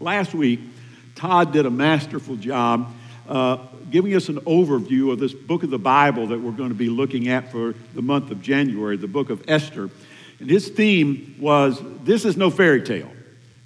[0.00, 0.60] Last week,
[1.14, 2.90] Todd did a masterful job
[3.28, 3.58] uh,
[3.90, 6.88] giving us an overview of this book of the Bible that we're going to be
[6.88, 9.90] looking at for the month of January, the book of Esther.
[10.38, 13.12] And his theme was this is no fairy tale,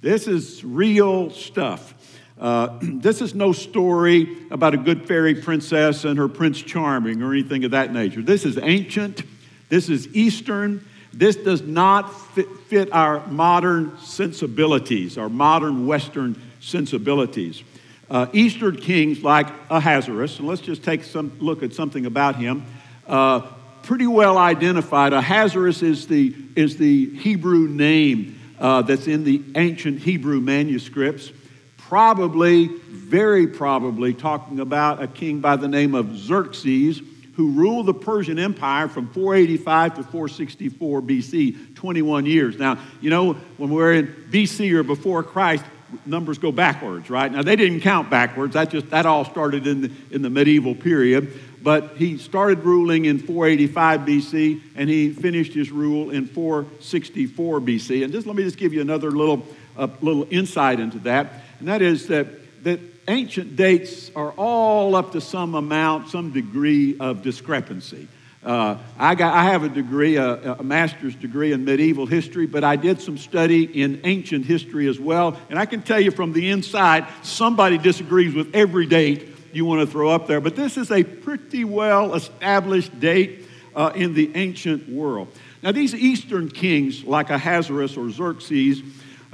[0.01, 1.93] this is real stuff.
[2.37, 7.31] Uh, this is no story about a good fairy princess and her Prince Charming or
[7.31, 8.21] anything of that nature.
[8.21, 9.23] This is ancient,
[9.69, 10.85] this is Eastern.
[11.15, 17.63] This does not fit, fit our modern sensibilities, our modern Western sensibilities.
[18.09, 22.65] Uh, Eastern kings like Ahasuerus, and let's just take some look at something about him.
[23.07, 23.39] Uh,
[23.83, 25.13] pretty well identified.
[25.13, 31.31] Ahasuerus is the, is the Hebrew name uh, that's in the ancient Hebrew manuscripts.
[31.77, 37.01] Probably, very probably, talking about a king by the name of Xerxes,
[37.35, 42.57] who ruled the Persian Empire from 485 to 464 BC, 21 years.
[42.57, 45.63] Now, you know, when we're in BC or before Christ,
[46.05, 47.31] numbers go backwards, right?
[47.31, 48.53] Now they didn't count backwards.
[48.53, 51.39] That just that all started in the, in the medieval period.
[51.61, 58.03] But he started ruling in 485 BC and he finished his rule in 464 BC.
[58.03, 59.45] And just let me just give you another little
[59.77, 61.27] uh, little insight into that,
[61.59, 62.27] and that is that
[62.63, 68.07] that ancient dates are all up to some amount, some degree of discrepancy.
[68.43, 72.63] Uh, I, got, I have a degree, a, a, master's degree in medieval history, but
[72.63, 75.35] I did some study in ancient history as well.
[75.49, 79.81] And I can tell you from the inside, somebody disagrees with every date you want
[79.81, 80.41] to throw up there.
[80.41, 85.27] But this is a pretty well established date uh, in the ancient world.
[85.63, 88.83] Now, these Eastern kings, like Ahasuerus or Xerxes,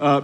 [0.01, 0.21] uh,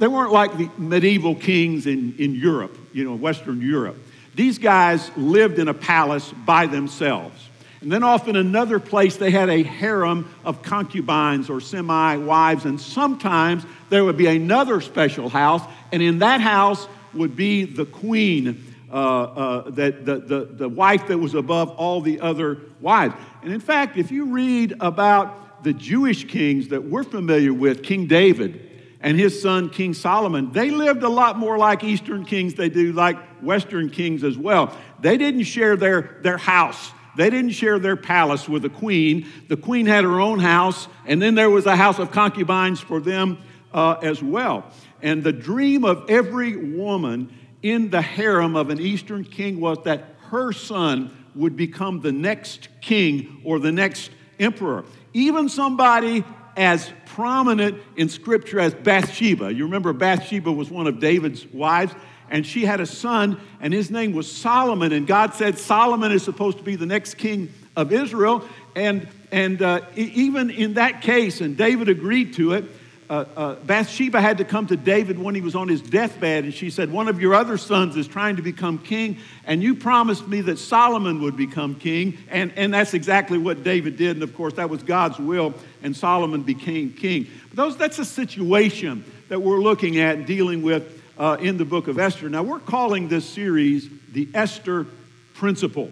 [0.00, 3.96] they weren't like the medieval kings in, in Europe, you know, Western Europe.
[4.34, 7.48] These guys lived in a palace by themselves.
[7.82, 12.64] And then off in another place, they had a harem of concubines or semi wives.
[12.64, 17.84] And sometimes there would be another special house, and in that house would be the
[17.84, 23.14] queen, uh, uh, that, the, the, the wife that was above all the other wives.
[23.42, 28.06] And in fact, if you read about the Jewish kings that we're familiar with, King
[28.06, 28.71] David,
[29.02, 32.92] and his son King Solomon, they lived a lot more like Eastern kings they do
[32.92, 34.76] like Western kings as well.
[35.00, 36.92] They didn't share their, their house.
[37.16, 39.26] They didn't share their palace with the queen.
[39.48, 43.00] The queen had her own house, and then there was a house of concubines for
[43.00, 43.38] them
[43.74, 44.70] uh, as well.
[45.02, 50.16] And the dream of every woman in the harem of an Eastern king was that
[50.30, 54.84] her son would become the next king or the next emperor.
[55.12, 56.24] Even somebody
[56.56, 59.52] as prominent in scripture as Bathsheba.
[59.52, 61.94] You remember Bathsheba was one of David's wives?
[62.32, 64.90] and she had a son, and his name was Solomon.
[64.92, 68.48] And God said, Solomon is supposed to be the next king of Israel.
[68.74, 72.64] And, and uh, even in that case, and David agreed to it,
[73.12, 76.54] uh, uh, Bathsheba had to come to David when he was on his deathbed, and
[76.54, 80.26] she said, One of your other sons is trying to become king, and you promised
[80.26, 82.16] me that Solomon would become king.
[82.30, 84.16] And, and that's exactly what David did.
[84.16, 85.52] And of course, that was God's will,
[85.82, 87.26] and Solomon became king.
[87.50, 91.66] But those, that's a situation that we're looking at and dealing with uh, in the
[91.66, 92.30] book of Esther.
[92.30, 94.86] Now, we're calling this series the Esther
[95.34, 95.90] Principle.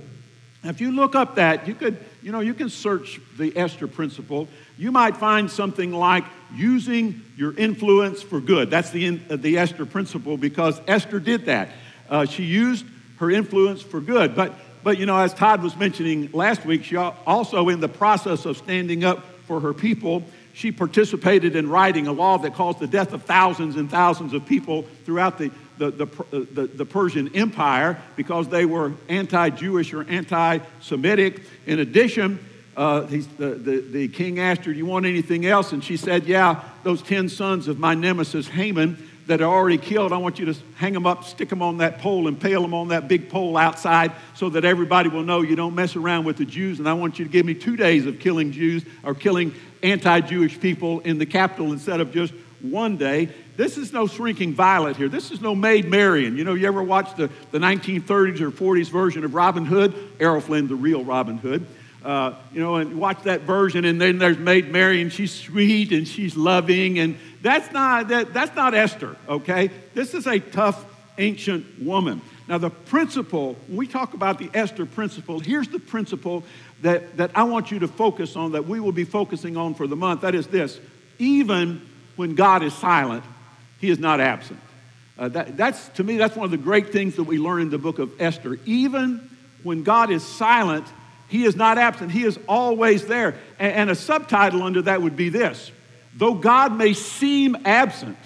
[0.64, 3.88] Now, if you look up that, you could, you know, you can search the Esther
[3.88, 4.48] Principle.
[4.78, 6.24] You might find something like
[6.54, 8.70] using your influence for good.
[8.70, 11.70] That's the, uh, the Esther Principle because Esther did that.
[12.08, 12.84] Uh, she used
[13.18, 14.34] her influence for good.
[14.34, 18.46] But, but, you know, as Todd was mentioning last week, she also, in the process
[18.46, 22.86] of standing up for her people, she participated in writing a law that caused the
[22.86, 26.06] death of thousands and thousands of people throughout the, the, the,
[26.52, 31.42] the, the Persian Empire because they were anti Jewish or anti Semitic.
[31.66, 32.44] In addition,
[32.76, 35.72] uh, the, the, the king asked her, Do you want anything else?
[35.72, 40.12] And she said, Yeah, those 10 sons of my nemesis Haman that are already killed,
[40.12, 42.88] I want you to hang them up, stick them on that pole, impale them on
[42.88, 46.44] that big pole outside so that everybody will know you don't mess around with the
[46.44, 46.78] Jews.
[46.78, 50.20] And I want you to give me two days of killing Jews or killing anti
[50.20, 53.28] Jewish people in the capital instead of just one day.
[53.56, 55.08] This is no shrinking violet here.
[55.08, 56.36] This is no Maid Marian.
[56.36, 59.94] You know, you ever watch the, the 1930s or 40s version of Robin Hood?
[60.18, 61.66] Errol Flynn, the real Robin Hood.
[62.04, 65.10] Uh, you know, and watch that version, and then there's Maid Marian.
[65.10, 69.16] She's sweet and she's loving, and that's not that, that's not Esther.
[69.28, 70.82] Okay, this is a tough
[71.18, 72.22] ancient woman.
[72.48, 76.42] Now, the principle when we talk about the Esther principle, here's the principle
[76.82, 79.86] that, that I want you to focus on, that we will be focusing on for
[79.86, 80.22] the month.
[80.22, 80.80] That is this
[81.18, 81.86] even
[82.16, 83.24] when God is silent,
[83.78, 84.58] He is not absent.
[85.18, 87.70] Uh, that, that's, to me, that's one of the great things that we learn in
[87.70, 88.58] the book of Esther.
[88.64, 89.30] Even
[89.62, 90.86] when God is silent,
[91.30, 93.36] He is not absent, He is always there.
[93.58, 95.70] And, and a subtitle under that would be this.
[96.14, 98.18] Though God may seem absent,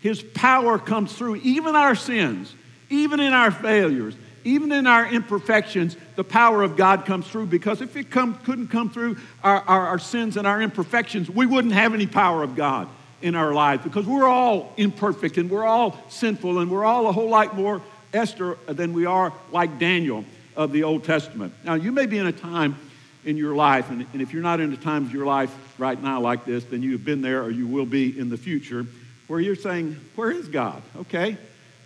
[0.00, 2.54] His power comes through even our sins,
[2.90, 4.14] even in our failures,
[4.44, 7.46] even in our imperfections, the power of God comes through.
[7.46, 11.46] Because if it come, couldn't come through our, our, our sins and our imperfections, we
[11.46, 12.86] wouldn't have any power of God
[13.22, 17.12] in our lives because we're all imperfect and we're all sinful and we're all a
[17.12, 17.80] whole lot more
[18.12, 20.24] Esther than we are like Daniel
[20.56, 21.54] of the Old Testament.
[21.64, 22.76] Now, you may be in a time
[23.24, 26.00] in your life, and, and if you're not in a time of your life right
[26.00, 28.86] now like this, then you've been there or you will be in the future
[29.28, 30.82] where you're saying, Where is God?
[30.96, 31.36] Okay,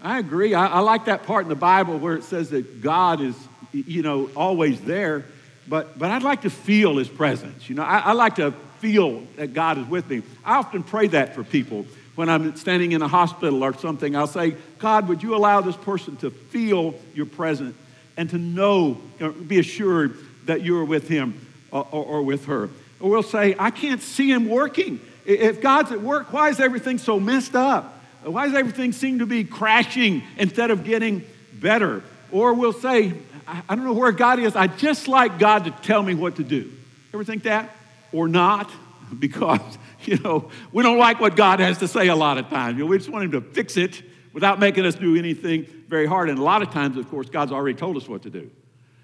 [0.00, 0.54] I agree.
[0.54, 3.36] I, I like that part in the Bible where it says that God is,
[3.72, 5.24] you know, always there,
[5.69, 7.69] but, but I'd like to feel his presence.
[7.69, 10.22] You know, I, I like to feel that God is with me.
[10.44, 14.16] I often pray that for people when I'm standing in a hospital or something.
[14.16, 17.76] I'll say, God, would you allow this person to feel your presence
[18.16, 19.00] and to know,
[19.46, 20.16] be assured
[20.46, 22.70] that you're with him or, or, or with her?
[23.00, 25.00] Or we'll say, I can't see him working.
[25.24, 27.92] If God's at work, why is everything so messed up?
[28.22, 32.02] Why does everything seem to be crashing instead of getting better?
[32.32, 33.12] Or we'll say,
[33.46, 34.56] I don't know where God is.
[34.56, 36.72] I just like God to tell me what to do.
[37.14, 37.70] Ever think that?
[38.12, 38.70] Or not?
[39.20, 39.60] Because,
[40.02, 42.82] you know, we don't like what God has to say a lot of times.
[42.82, 44.02] We just want Him to fix it
[44.36, 46.30] without making us do anything very hard.
[46.30, 48.48] And a lot of times, of course, God's already told us what to do.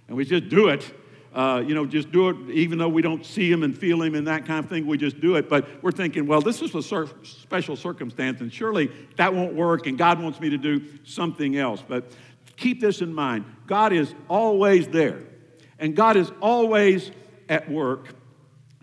[0.06, 0.92] And we just do it
[1.34, 4.14] uh, you know, just do it, even though we don't see him and feel him
[4.14, 5.48] and that kind of thing, we just do it.
[5.48, 6.82] But we're thinking, well, this is a
[7.22, 11.82] special circumstance, and surely that won't work, and God wants me to do something else.
[11.86, 12.12] But
[12.56, 15.22] keep this in mind God is always there,
[15.78, 17.10] and God is always
[17.48, 18.14] at work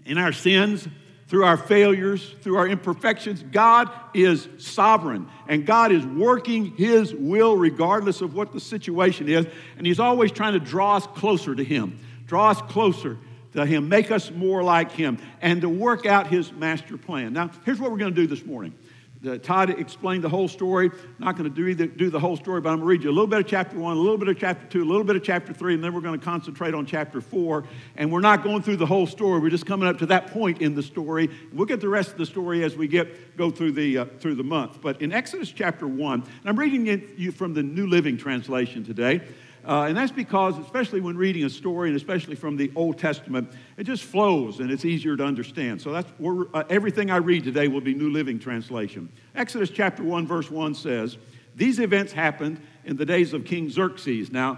[0.06, 0.88] in our sins.
[1.30, 7.56] Through our failures, through our imperfections, God is sovereign and God is working His will
[7.56, 9.46] regardless of what the situation is.
[9.78, 12.00] And He's always trying to draw us closer to Him
[12.30, 13.18] draw us closer
[13.54, 17.34] to Him, make us more like Him, and to work out His master plan.
[17.34, 18.74] Now, here's what we're going to do this morning.
[19.22, 20.92] The, Todd explained the whole story.
[21.18, 23.10] not going to do, either, do the whole story, but I'm going to read you
[23.10, 25.18] a little bit of chapter one, a little bit of chapter two, a little bit
[25.18, 27.66] of chapter three, and then we're going to concentrate on chapter four.
[27.98, 29.42] And we're not going through the whole story.
[29.42, 31.30] We're just coming up to that point in the story.
[31.52, 34.36] We'll get the rest of the story as we get go through the uh, through
[34.36, 34.80] the month.
[34.82, 36.86] But in Exodus chapter one, and I'm reading
[37.18, 39.22] you from the New Living Translation today.
[39.70, 43.52] Uh, and that's because, especially when reading a story, and especially from the Old Testament,
[43.78, 45.80] it just flows and it's easier to understand.
[45.80, 49.12] So that's where, uh, everything I read today will be New Living Translation.
[49.36, 51.20] Exodus chapter 1, verse 1 says,
[51.56, 54.32] These events happened in the days of King Xerxes.
[54.32, 54.58] Now,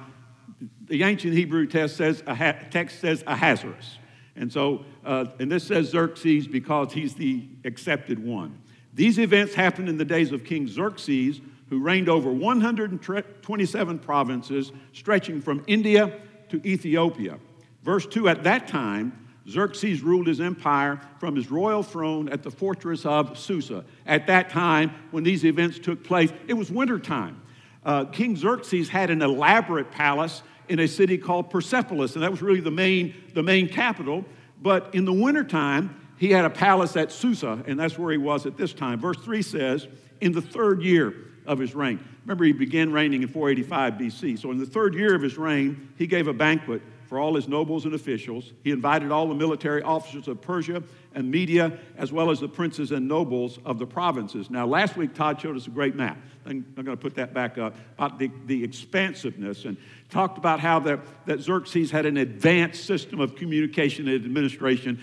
[0.85, 2.23] the ancient Hebrew text says,
[2.69, 3.97] text says Ahasuerus.
[4.37, 8.61] And so, uh, and this says Xerxes because he's the accepted one.
[8.93, 15.41] These events happened in the days of King Xerxes who reigned over 127 provinces stretching
[15.41, 16.19] from India
[16.49, 17.39] to Ethiopia.
[17.81, 22.51] Verse 2 At that time, Xerxes ruled his empire from his royal throne at the
[22.51, 23.85] fortress of Susa.
[24.05, 27.41] At that time, when these events took place, it was wintertime.
[27.85, 32.41] Uh, King Xerxes had an elaborate palace in a city called Persepolis, and that was
[32.41, 34.25] really the main, the main capital.
[34.61, 38.45] But in the wintertime, he had a palace at Susa, and that's where he was
[38.45, 38.99] at this time.
[38.99, 39.87] Verse 3 says,
[40.19, 42.03] In the third year, of his reign.
[42.25, 44.39] Remember, he began reigning in 485 BC.
[44.39, 47.47] So, in the third year of his reign, he gave a banquet for all his
[47.47, 48.53] nobles and officials.
[48.63, 50.81] He invited all the military officers of Persia
[51.13, 54.49] and Media, as well as the princes and nobles of the provinces.
[54.49, 56.17] Now, last week, Todd showed us a great map.
[56.45, 59.75] I'm going to put that back up about the, the expansiveness and
[60.09, 65.01] talked about how that, that Xerxes had an advanced system of communication and administration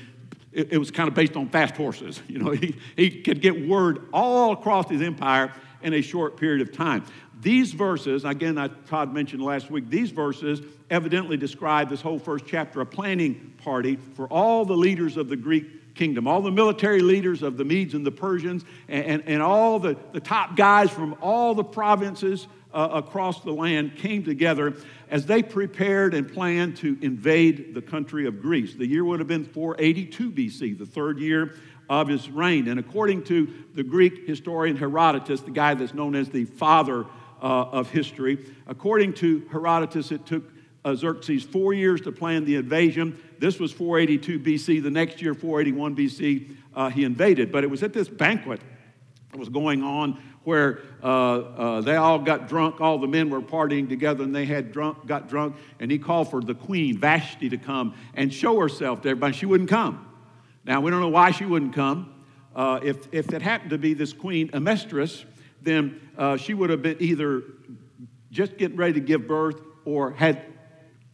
[0.53, 2.23] it, it was kind of based on fast horses.
[2.29, 6.61] You know, he, he could get word all across his empire in a short period
[6.61, 7.05] of time.
[7.41, 12.47] These verses, again, I, Todd mentioned last week, these verses evidently describe this whole first
[12.47, 17.01] chapter a planning party for all the leaders of the Greek kingdom, all the military
[17.01, 20.91] leaders of the Medes and the Persians, and, and, and all the, the top guys
[20.91, 24.75] from all the provinces uh, across the land came together
[25.11, 28.75] as they prepared and planned to invade the country of Greece.
[28.75, 31.55] The year would have been 482 BC, the third year
[31.89, 32.69] of his reign.
[32.69, 37.07] And according to the Greek historian Herodotus, the guy that's known as the father
[37.41, 40.45] uh, of history, according to Herodotus, it took
[40.85, 43.19] uh, Xerxes four years to plan the invasion.
[43.39, 44.83] This was 482 BC.
[44.83, 47.51] The next year, 481 BC, uh, he invaded.
[47.51, 48.61] But it was at this banquet
[49.31, 52.81] that was going on where uh, uh, they all got drunk.
[52.81, 55.57] All the men were partying together, and they had drunk, got drunk.
[55.79, 59.35] And he called for the queen Vashti to come and show herself to everybody.
[59.35, 60.08] She wouldn't come.
[60.69, 62.13] Now, we don't know why she wouldn't come.
[62.55, 65.25] Uh, if, if it happened to be this queen, Amestris,
[65.63, 67.43] then uh, she would have been either
[68.31, 70.43] just getting ready to give birth or had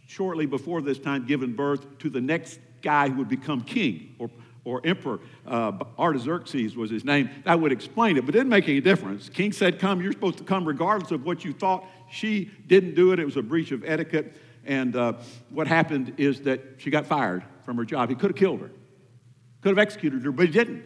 [0.08, 4.28] shortly before this time given birth to the next guy who would become king or
[4.64, 5.20] or emperor.
[5.46, 7.30] Uh, Artaxerxes was his name.
[7.44, 9.28] That would explain it, but it didn't make any difference.
[9.28, 11.84] King said, Come, you're supposed to come regardless of what you thought.
[12.10, 14.34] She didn't do it, it was a breach of etiquette.
[14.64, 15.12] And uh,
[15.50, 18.08] what happened is that she got fired from her job.
[18.08, 18.70] He could have killed her,
[19.64, 20.84] could have executed her, but he didn't.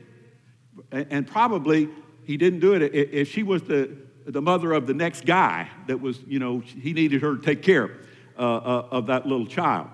[0.93, 1.89] And probably
[2.23, 3.91] he didn't do it if she was the,
[4.25, 7.61] the mother of the next guy that was, you know, he needed her to take
[7.61, 7.99] care
[8.39, 9.89] uh, uh, of that little child.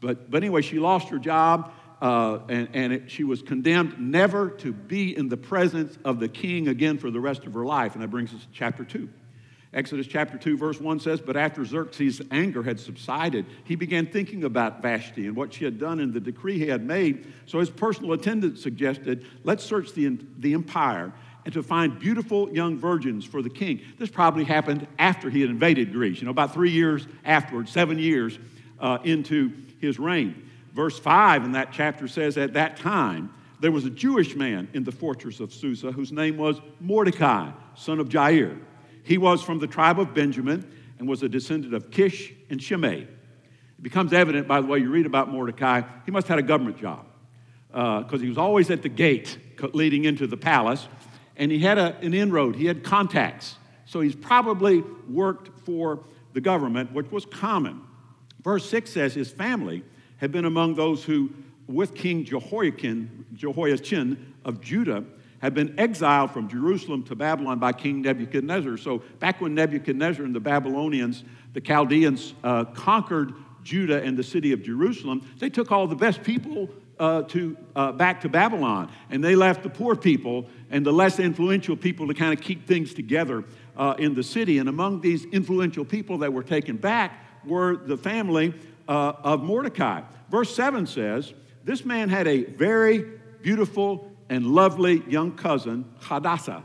[0.00, 1.70] But, but anyway, she lost her job.
[2.02, 6.28] Uh, and, and it, she was condemned never to be in the presence of the
[6.28, 7.94] king again for the rest of her life.
[7.94, 9.08] And that brings us to chapter 2.
[9.74, 14.44] Exodus chapter 2, verse 1 says, But after Xerxes' anger had subsided, he began thinking
[14.44, 17.26] about Vashti and what she had done and the decree he had made.
[17.46, 21.12] So his personal attendant suggested, Let's search the, the empire
[21.44, 23.82] and to find beautiful young virgins for the king.
[23.98, 27.98] This probably happened after he had invaded Greece, you know, about three years afterwards, seven
[27.98, 28.38] years
[28.80, 30.48] uh, into his reign.
[30.72, 34.84] Verse 5 in that chapter says, At that time, there was a Jewish man in
[34.84, 38.58] the fortress of Susa whose name was Mordecai, son of Jair.
[39.04, 40.68] He was from the tribe of Benjamin
[40.98, 43.02] and was a descendant of Kish and Shimei.
[43.02, 46.48] It becomes evident, by the way, you read about Mordecai, he must have had a
[46.48, 47.06] government job
[47.68, 49.36] because uh, he was always at the gate
[49.72, 50.88] leading into the palace,
[51.36, 53.56] and he had a, an inroad, he had contacts.
[53.84, 57.82] So he's probably worked for the government, which was common.
[58.42, 59.82] Verse 6 says his family
[60.18, 61.30] had been among those who,
[61.66, 65.04] with King Jehoiakim, Jehoiachin of Judah,
[65.44, 68.78] had been exiled from Jerusalem to Babylon by King Nebuchadnezzar.
[68.78, 71.22] So, back when Nebuchadnezzar and the Babylonians,
[71.52, 76.22] the Chaldeans, uh, conquered Judah and the city of Jerusalem, they took all the best
[76.22, 78.90] people uh, to, uh, back to Babylon.
[79.10, 82.66] And they left the poor people and the less influential people to kind of keep
[82.66, 83.44] things together
[83.76, 84.56] uh, in the city.
[84.56, 88.54] And among these influential people that were taken back were the family
[88.88, 90.00] uh, of Mordecai.
[90.30, 91.34] Verse 7 says,
[91.64, 93.04] This man had a very
[93.42, 96.64] beautiful and lovely young cousin, Hadassah,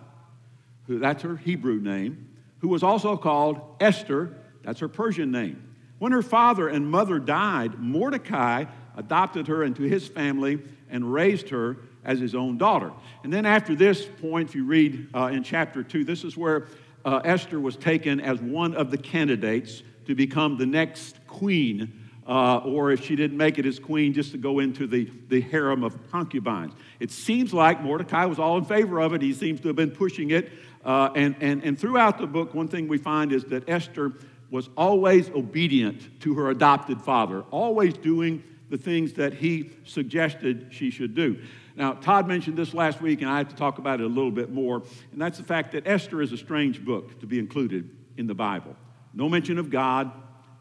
[0.88, 2.28] who that's her Hebrew name,
[2.62, 5.76] who was also called Esther, that's her Persian name.
[6.00, 8.66] When her father and mother died, Mordecai
[8.98, 10.60] adopted her into his family
[10.90, 12.92] and raised her as his own daughter.
[13.24, 16.66] And then after this point, if you read uh, in chapter 2, this is where
[17.06, 21.99] uh, Esther was taken as one of the candidates to become the next queen
[22.30, 25.42] uh, or if she didn't make it as queen, just to go into the, the
[25.42, 26.74] harem of concubines.
[27.00, 29.22] It seems like Mordecai was all in favor of it.
[29.24, 30.52] He seems to have been pushing it.
[30.86, 34.14] Uh, and, and, and throughout the book, one thing we find is that Esther
[34.52, 40.92] was always obedient to her adopted father, always doing the things that he suggested she
[40.92, 41.42] should do.
[41.76, 44.32] Now, Todd mentioned this last week, and I have to talk about it a little
[44.32, 47.90] bit more, and that's the fact that Esther is a strange book to be included
[48.18, 48.76] in the Bible.
[49.16, 50.12] No mention of God,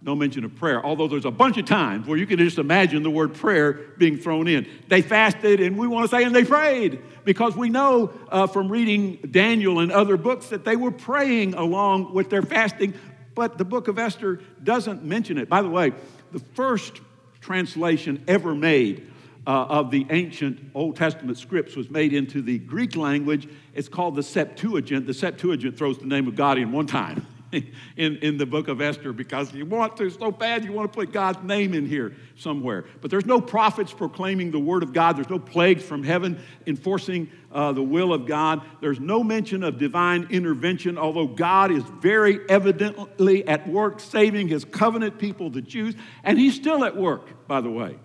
[0.01, 3.03] no mention of prayer, although there's a bunch of times where you can just imagine
[3.03, 4.67] the word prayer being thrown in.
[4.87, 8.71] They fasted, and we want to say, and they prayed, because we know uh, from
[8.71, 12.95] reading Daniel and other books that they were praying along with their fasting,
[13.35, 15.49] but the book of Esther doesn't mention it.
[15.49, 15.93] By the way,
[16.33, 17.01] the first
[17.41, 19.11] translation ever made
[19.47, 23.49] uh, of the ancient Old Testament scripts was made into the Greek language.
[23.75, 25.07] It's called the Septuagint.
[25.07, 27.27] The Septuagint throws the name of God in one time.
[27.97, 30.97] in, in the book of Esther because you want to so bad you want to
[30.97, 32.85] put God's name in here somewhere.
[33.01, 37.31] But there's no prophets proclaiming the word of God, there's no plagues from heaven enforcing
[37.51, 38.63] uh, the will of God.
[38.81, 44.65] There's no mention of divine intervention, although God is very evidently at work saving his
[44.65, 47.99] covenant people, the Jews, and he's still at work, by the way.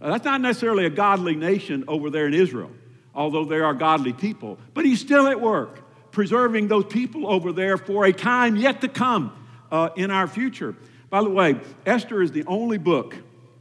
[0.00, 2.70] Uh, that's not necessarily a godly nation over there in Israel,
[3.14, 7.76] although they are godly people, but he's still at work preserving those people over there
[7.76, 9.32] for a time yet to come
[9.70, 10.74] uh, in our future.
[11.08, 13.16] By the way, Esther is the only book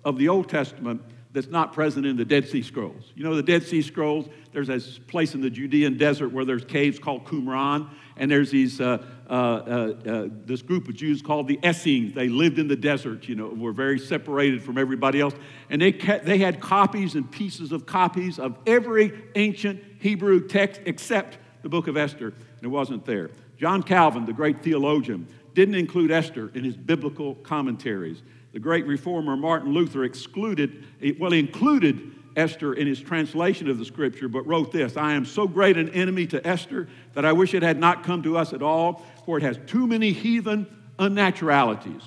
[0.05, 1.01] of the Old Testament
[1.31, 3.11] that's not present in the Dead Sea Scrolls.
[3.15, 6.65] You know, the Dead Sea Scrolls, there's this place in the Judean desert where there's
[6.65, 7.87] caves called Qumran,
[8.17, 12.13] and there's these, uh, uh, uh, uh this group of Jews called the Essenes.
[12.13, 15.35] They lived in the desert, you know, were very separated from everybody else.
[15.69, 21.37] And they, they had copies and pieces of copies of every ancient Hebrew text except
[21.61, 23.29] the book of Esther, and it wasn't there.
[23.57, 28.21] John Calvin, the great theologian, didn't include Esther in his biblical commentaries.
[28.53, 30.85] The great reformer Martin Luther excluded,
[31.19, 35.25] well, he included Esther in his translation of the scripture, but wrote this I am
[35.25, 38.53] so great an enemy to Esther that I wish it had not come to us
[38.53, 42.03] at all, for it has too many heathen unnaturalities.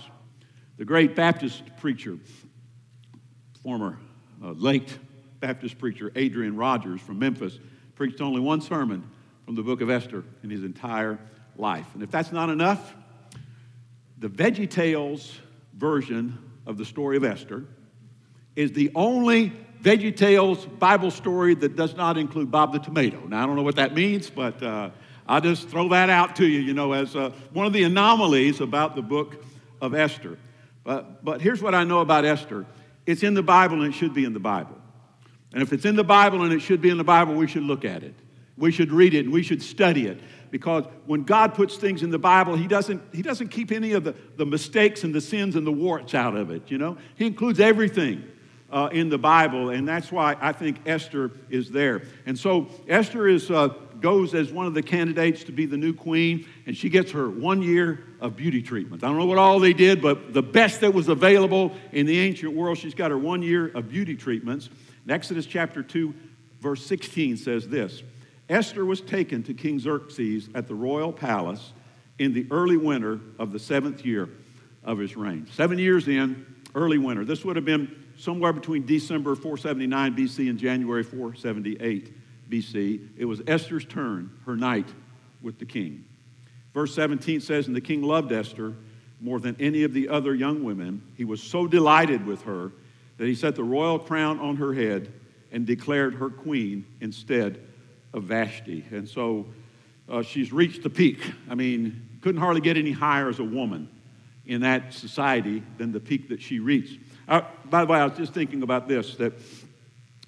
[0.78, 2.18] The great Baptist preacher,
[3.62, 3.98] former
[4.42, 4.98] uh, late
[5.40, 7.58] Baptist preacher Adrian Rogers from Memphis,
[7.94, 9.08] preached only one sermon
[9.44, 11.18] from the book of Esther in his entire
[11.56, 11.86] life.
[11.94, 12.94] And if that's not enough,
[14.18, 15.38] the Veggie Tales
[15.74, 17.64] version of the story of Esther
[18.54, 23.20] is the only Veggie Tales Bible story that does not include Bob the Tomato.
[23.26, 24.90] Now, I don't know what that means, but uh,
[25.26, 28.60] I'll just throw that out to you, you know, as uh, one of the anomalies
[28.60, 29.44] about the book
[29.80, 30.38] of Esther.
[30.84, 32.66] But, but here's what I know about Esther
[33.04, 34.78] it's in the Bible and it should be in the Bible.
[35.52, 37.64] And if it's in the Bible and it should be in the Bible, we should
[37.64, 38.14] look at it.
[38.56, 40.20] We should read it and we should study it.
[40.50, 44.04] Because when God puts things in the Bible, He doesn't, he doesn't keep any of
[44.04, 46.98] the, the mistakes and the sins and the warts out of it, you know?
[47.14, 48.24] He includes everything
[48.70, 52.02] uh, in the Bible, and that's why I think Esther is there.
[52.26, 53.68] And so Esther is, uh,
[54.00, 57.30] goes as one of the candidates to be the new queen, and she gets her
[57.30, 59.04] one year of beauty treatment.
[59.04, 62.18] I don't know what all they did, but the best that was available in the
[62.18, 64.70] ancient world, she's got her one year of beauty treatments.
[65.06, 66.12] In Exodus chapter 2,
[66.60, 68.02] verse 16 says this
[68.52, 71.72] Esther was taken to King Xerxes at the royal palace
[72.18, 74.28] in the early winter of the seventh year
[74.84, 75.48] of his reign.
[75.52, 76.44] Seven years in,
[76.74, 77.24] early winter.
[77.24, 83.08] This would have been somewhere between December 479 BC and January 478 BC.
[83.16, 84.88] It was Esther's turn, her night
[85.40, 86.04] with the king.
[86.74, 88.74] Verse 17 says, And the king loved Esther
[89.20, 91.00] more than any of the other young women.
[91.16, 92.72] He was so delighted with her
[93.16, 95.10] that he set the royal crown on her head
[95.52, 97.66] and declared her queen instead
[98.12, 98.84] of Vashti.
[98.90, 99.46] And so
[100.08, 101.20] uh, she's reached the peak.
[101.48, 103.88] I mean, couldn't hardly get any higher as a woman
[104.46, 106.98] in that society than the peak that she reached.
[107.28, 109.32] Uh, by the way, I was just thinking about this that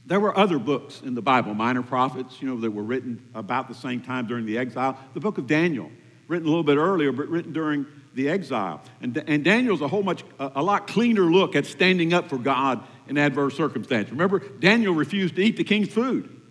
[0.07, 3.69] there were other books in the Bible, minor prophets, you know, that were written about
[3.69, 4.99] the same time during the exile.
[5.15, 5.91] The book of Daniel,
[6.29, 8.83] written a little bit earlier, but written during the exile.
[9.01, 12.39] And, and Daniel's a whole much, a, a lot cleaner look at standing up for
[12.39, 14.13] God in adverse circumstances.
[14.13, 16.43] Remember, Daniel refused to eat the king's food.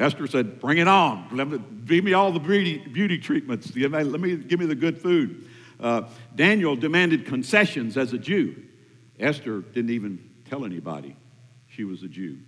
[0.00, 1.28] Esther said, Bring it on.
[1.32, 3.74] Let give me all the beauty, beauty treatments.
[3.76, 5.48] Let me, give me the good food.
[5.78, 8.56] Uh, Daniel demanded concessions as a Jew.
[9.18, 11.16] Esther didn't even tell anybody
[11.68, 12.38] she was a Jew.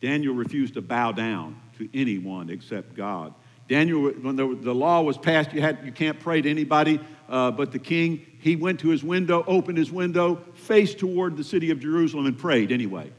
[0.00, 3.34] Daniel refused to bow down to anyone except God.
[3.68, 7.50] Daniel, when the, the law was passed, you, had, you can't pray to anybody uh,
[7.50, 8.24] but the king.
[8.38, 12.38] He went to his window, opened his window, faced toward the city of Jerusalem, and
[12.38, 13.10] prayed anyway.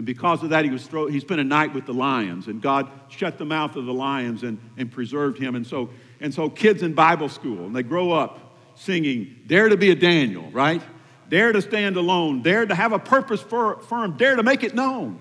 [0.00, 2.62] And because of that, he, was throw, he spent a night with the lions, and
[2.62, 5.54] God shut the mouth of the lions and, and preserved him.
[5.54, 9.76] And so, and so, kids in Bible school, and they grow up singing, Dare to
[9.76, 10.80] be a Daniel, right?
[11.28, 14.74] Dare to stand alone, dare to have a purpose for, firm, dare to make it
[14.74, 15.20] known.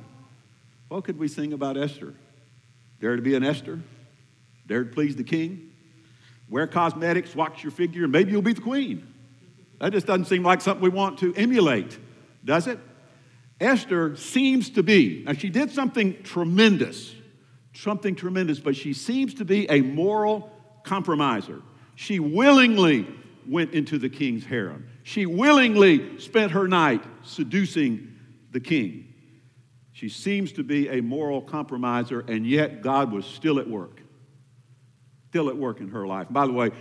[0.87, 2.13] What could we sing about Esther?
[3.01, 3.81] Dare to be an Esther?
[4.65, 5.73] Dare to please the king?
[6.47, 9.13] Wear cosmetics, watch your figure, and maybe you'll be the queen.
[9.81, 11.99] That just doesn't seem like something we want to emulate,
[12.45, 12.79] does it?
[13.59, 17.13] Esther seems to be, now she did something tremendous,
[17.73, 20.51] something tremendous, but she seems to be a moral
[20.83, 21.61] compromiser.
[21.95, 23.05] She willingly
[23.45, 24.87] went into the king's harem.
[25.03, 28.15] She willingly spent her night seducing
[28.51, 29.13] the king.
[29.91, 34.01] She seems to be a moral compromiser, and yet God was still at work.
[35.29, 36.27] Still at work in her life.
[36.29, 36.71] By the way,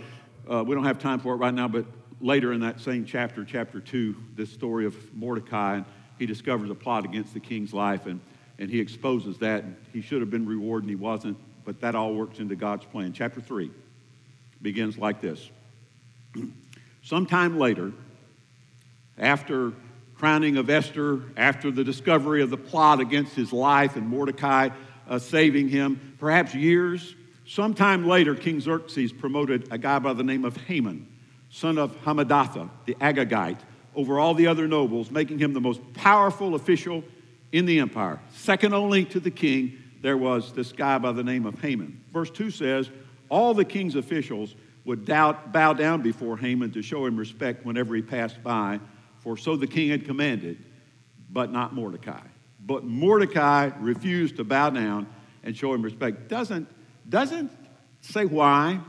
[0.49, 1.85] uh, we don't have time for it right now, but
[2.21, 5.81] later in that same chapter, chapter 2, this story of Mordecai
[6.19, 8.19] he discovers a plot against the king's life and,
[8.59, 9.63] and he exposes that.
[9.93, 13.13] He should have been rewarded and he wasn't, but that all works into God's plan.
[13.13, 13.71] Chapter 3
[14.61, 15.49] begins like this
[17.01, 17.93] Sometime later,
[19.17, 19.71] after
[20.15, 24.69] crowning of Esther, after the discovery of the plot against his life and Mordecai
[25.07, 27.15] uh, saving him, perhaps years,
[27.47, 31.07] sometime later, King Xerxes promoted a guy by the name of Haman,
[31.49, 33.59] son of Hammedatha, the Agagite,
[33.95, 37.03] over all the other nobles, making him the most powerful official
[37.51, 38.19] in the empire.
[38.31, 42.01] Second only to the king, there was this guy by the name of Haman.
[42.13, 42.89] Verse 2 says,
[43.29, 47.95] All the king's officials would doubt, bow down before Haman to show him respect whenever
[47.95, 48.79] he passed by,
[49.19, 50.57] for so the king had commanded,
[51.29, 52.21] but not Mordecai.
[52.65, 55.07] But Mordecai refused to bow down
[55.43, 56.27] and show him respect.
[56.27, 56.67] Doesn't,
[57.07, 57.51] doesn't
[58.01, 58.79] say why.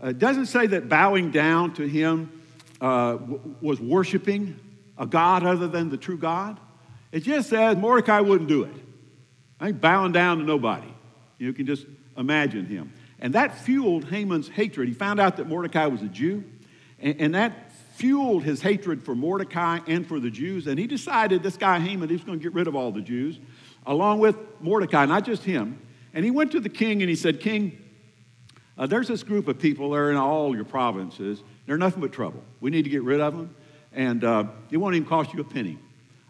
[0.00, 2.41] Uh, doesn't say that bowing down to him
[2.82, 3.16] uh,
[3.60, 4.58] was worshiping
[4.98, 6.58] a God other than the true God.
[7.12, 8.74] It just says Mordecai wouldn't do it.
[9.60, 10.92] I ain't bowing down to nobody.
[11.38, 12.92] You can just imagine him.
[13.20, 14.88] And that fueled Haman's hatred.
[14.88, 16.42] He found out that Mordecai was a Jew,
[16.98, 20.66] and, and that fueled his hatred for Mordecai and for the Jews.
[20.66, 23.00] And he decided this guy Haman, he was going to get rid of all the
[23.00, 23.38] Jews,
[23.86, 25.80] along with Mordecai, not just him.
[26.14, 27.78] And he went to the king and he said, King,
[28.78, 32.42] uh, there's this group of people, they're in all your provinces, they're nothing but trouble.
[32.60, 33.54] We need to get rid of them,
[33.92, 35.78] and uh, it won't even cost you a penny.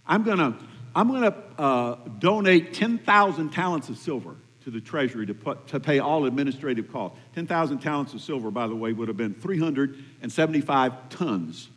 [0.06, 0.54] I'm going to
[0.94, 5.98] I'm gonna, uh, donate 10,000 talents of silver to the treasury to, put, to pay
[5.98, 7.18] all administrative costs.
[7.34, 11.68] 10,000 talents of silver, by the way, would have been 375 tons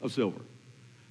[0.00, 0.40] of silver.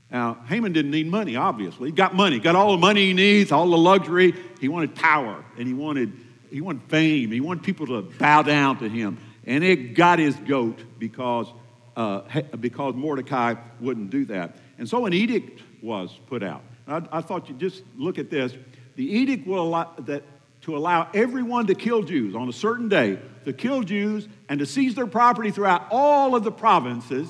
[0.10, 1.90] Now, Haman didn't need money, obviously.
[1.90, 4.34] He got money, got all the money he needs, all the luxury.
[4.60, 6.14] He wanted power, and he wanted,
[6.50, 7.32] he wanted fame.
[7.32, 9.18] He wanted people to bow down to him.
[9.46, 11.48] And it got his goat because,
[11.96, 12.22] uh,
[12.60, 14.58] because Mordecai wouldn't do that.
[14.78, 16.64] And so an edict was put out.
[16.88, 18.54] I, I thought you'd just look at this.
[18.96, 20.24] The edict will allow, that,
[20.62, 24.66] to allow everyone to kill Jews on a certain day, to kill Jews and to
[24.66, 27.30] seize their property throughout all of the provinces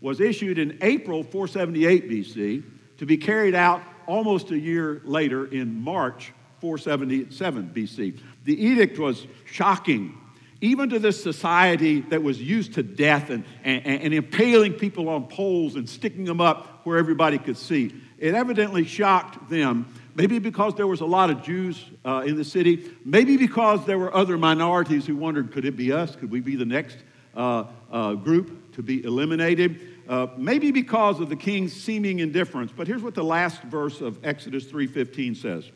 [0.00, 2.62] was issued in April 478 BC
[2.98, 8.18] to be carried out almost a year later in March 477 BC.
[8.48, 10.16] The edict was shocking,
[10.62, 15.26] even to this society that was used to death and, and, and impaling people on
[15.26, 17.94] poles and sticking them up where everybody could see.
[18.16, 22.44] It evidently shocked them, maybe because there was a lot of Jews uh, in the
[22.44, 26.16] city, maybe because there were other minorities who wondered could it be us?
[26.16, 26.96] Could we be the next
[27.36, 29.78] uh, uh, group to be eliminated?
[30.08, 32.72] Uh, maybe because of the king's seeming indifference.
[32.74, 35.70] But here's what the last verse of Exodus 3:15 says.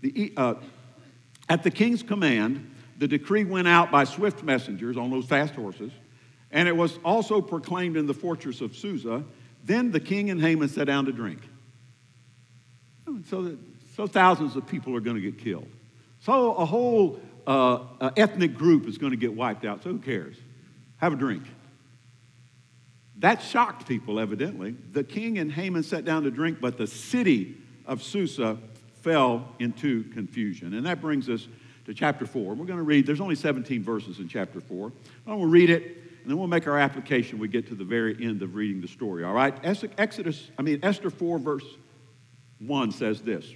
[0.00, 0.54] The, uh,
[1.48, 5.92] at the king's command, the decree went out by swift messengers on those fast horses,
[6.50, 9.24] and it was also proclaimed in the fortress of Susa.
[9.64, 11.40] Then the king and Haman sat down to drink.
[13.28, 13.58] So, that,
[13.96, 15.68] so thousands of people are going to get killed.
[16.20, 19.82] So a whole uh, ethnic group is going to get wiped out.
[19.82, 20.36] So who cares?
[20.96, 21.44] Have a drink.
[23.18, 24.76] That shocked people, evidently.
[24.92, 27.56] The king and Haman sat down to drink, but the city
[27.86, 28.58] of Susa
[29.02, 30.74] fell into confusion.
[30.74, 31.48] And that brings us
[31.86, 32.54] to chapter 4.
[32.54, 34.86] We're going to read, there's only 17 verses in chapter 4.
[34.86, 34.92] I'm
[35.26, 37.38] going to read it, and then we'll make our application.
[37.38, 39.54] We get to the very end of reading the story, all right?
[39.62, 41.64] Exodus, I mean, Esther 4, verse
[42.58, 43.54] 1 says this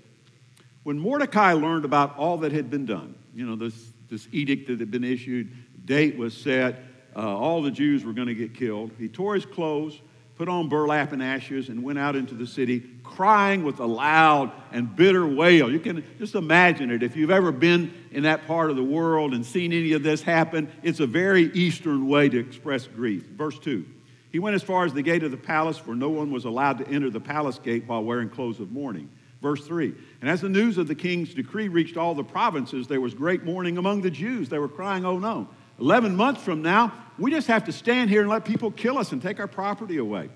[0.83, 3.75] When Mordecai learned about all that had been done, you know, this,
[4.09, 5.53] this edict that had been issued,
[5.85, 6.83] date was set,
[7.15, 8.93] uh, all the Jews were going to get killed.
[8.99, 10.01] He tore his clothes,
[10.43, 14.51] put on burlap and ashes, and went out into the city crying with a loud
[14.73, 15.71] and bitter wail.
[15.71, 17.05] You can just imagine it.
[17.05, 20.21] If you've ever been in that part of the world and seen any of this
[20.21, 23.25] happen, it's a very Eastern way to express grief.
[23.37, 23.87] Verse 2
[24.33, 26.79] He went as far as the gate of the palace, for no one was allowed
[26.79, 29.09] to enter the palace gate while wearing clothes of mourning.
[29.41, 33.01] Verse 3 And as the news of the king's decree reached all the provinces, there
[33.01, 34.49] was great mourning among the Jews.
[34.49, 35.49] They were crying, Oh no.
[35.79, 39.13] 11 months from now, we just have to stand here and let people kill us
[39.13, 40.29] and take our property away.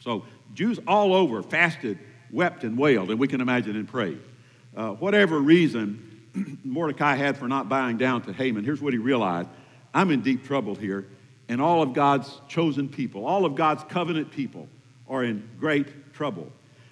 [0.00, 1.96] So, Jews all over fasted,
[2.32, 4.20] wept, and wailed, and we can imagine and prayed.
[4.76, 9.48] Uh, whatever reason Mordecai had for not bowing down to Haman, here's what he realized
[9.94, 11.06] I'm in deep trouble here,
[11.48, 14.68] and all of God's chosen people, all of God's covenant people,
[15.08, 16.50] are in great trouble.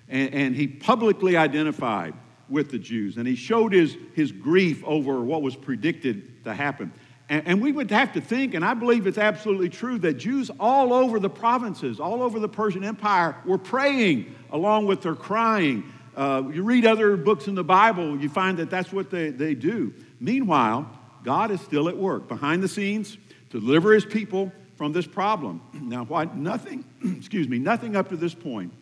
[0.09, 2.14] And, and he publicly identified
[2.49, 6.92] with the Jews, and he showed his, his grief over what was predicted to happen.
[7.31, 10.51] And, and we would have to think, and I believe it's absolutely true, that Jews
[10.59, 15.85] all over the provinces, all over the Persian Empire, were praying along with their crying.
[16.16, 19.55] Uh, you read other books in the Bible, you find that that's what they, they
[19.55, 19.95] do.
[20.19, 20.90] Meanwhile,
[21.23, 23.16] God is still at work behind the scenes
[23.51, 25.62] to deliver his people from this problem.
[25.81, 26.85] Now, why nothing,
[27.16, 28.73] excuse me, nothing up to this point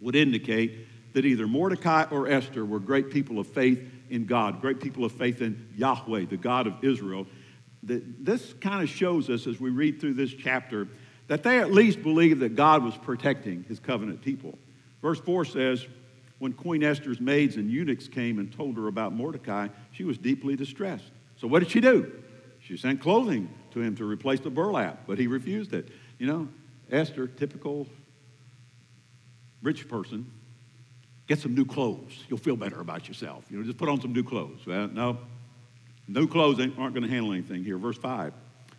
[0.00, 4.80] would indicate that either Mordecai or Esther were great people of faith in God, great
[4.80, 7.26] people of faith in Yahweh, the God of Israel,
[7.82, 10.88] this kind of shows us as we read through this chapter
[11.28, 14.58] that they at least believed that God was protecting his covenant people.
[15.00, 15.86] Verse 4 says,
[16.38, 20.56] When Queen Esther's maids and eunuchs came and told her about Mordecai, she was deeply
[20.56, 21.10] distressed.
[21.36, 22.12] So what did she do?
[22.60, 25.88] She sent clothing to him to replace the burlap, but he refused it.
[26.18, 26.48] You know,
[26.90, 27.88] Esther, typical
[29.62, 30.30] rich person,
[31.26, 32.12] get some new clothes.
[32.28, 33.44] You'll feel better about yourself.
[33.50, 34.66] You know, just put on some new clothes.
[34.66, 35.18] Well, no,
[36.08, 37.78] New clothes aren't going to handle anything here.
[37.78, 38.32] Verse 5.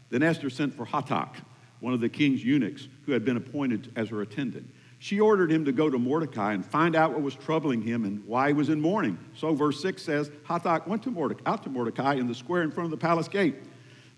[0.09, 1.35] Then Esther sent for Hathach,
[1.79, 4.69] one of the king's eunuchs who had been appointed as her attendant.
[4.99, 8.25] She ordered him to go to Mordecai and find out what was troubling him and
[8.25, 9.17] why he was in mourning.
[9.35, 12.71] So, verse 6 says Hathach went to Mordecai, out to Mordecai in the square in
[12.71, 13.55] front of the palace gate.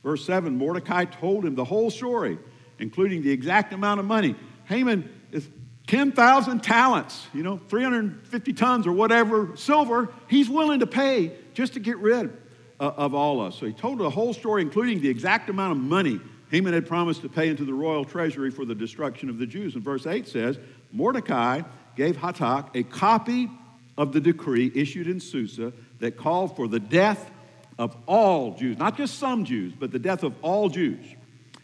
[0.04, 2.38] Verse 7 Mordecai told him the whole story,
[2.78, 4.36] including the exact amount of money.
[4.66, 5.50] Haman is
[5.88, 11.80] 10,000 talents, you know, 350 tons or whatever silver, he's willing to pay just to
[11.80, 12.36] get rid
[12.78, 13.56] Uh, of all us.
[13.56, 16.20] So he told the whole story, including the exact amount of money
[16.52, 19.76] Haman had promised to pay into the royal treasury for the destruction of the Jews.
[19.76, 20.60] And verse 8 says
[20.92, 21.62] Mordecai
[21.96, 23.50] gave Hathach a copy
[23.98, 27.32] of the decree issued in Susa that called for the death
[27.78, 31.06] of all Jews, not just some Jews, but the death of all Jews.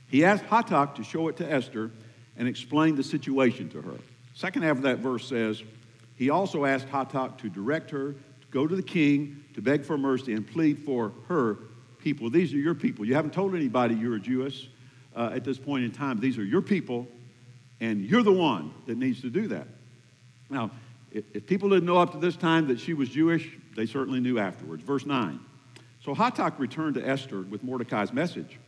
[0.07, 1.91] He asked Hathach to show it to Esther
[2.37, 3.95] and explain the situation to her.
[4.33, 5.61] Second half of that verse says,
[6.15, 8.15] he also asked Hathach to direct her
[8.51, 11.57] go to the king to beg for mercy and plead for her
[11.99, 12.29] people.
[12.29, 13.05] These are your people.
[13.05, 14.67] You haven't told anybody you're a Jewess
[15.15, 16.19] uh, at this point in time.
[16.19, 17.07] These are your people,
[17.79, 19.67] and you're the one that needs to do that.
[20.49, 20.71] Now,
[21.11, 24.19] if, if people didn't know up to this time that she was Jewish, they certainly
[24.19, 24.83] knew afterwards.
[24.83, 25.39] Verse 9.
[26.03, 28.59] So Hathach returned to Esther with Mordecai's message.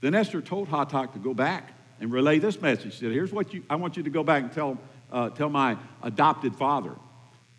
[0.00, 2.94] Then Esther told Hathach to go back and relay this message.
[2.94, 4.78] She said, Here's what you, I want you to go back and tell,
[5.10, 6.94] uh, tell my adopted father.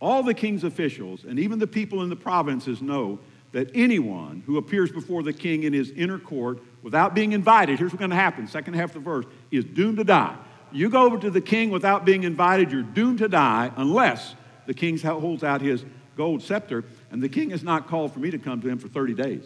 [0.03, 3.19] All the king's officials and even the people in the provinces know
[3.53, 7.93] that anyone who appears before the king in his inner court without being invited, here's
[7.93, 10.35] what's going to happen, second half of the verse, is doomed to die.
[10.73, 14.35] You go over to the king without being invited, you're doomed to die unless
[14.65, 15.85] the king holds out his
[16.17, 18.89] gold scepter, and the king has not called for me to come to him for
[18.89, 19.45] 30 days.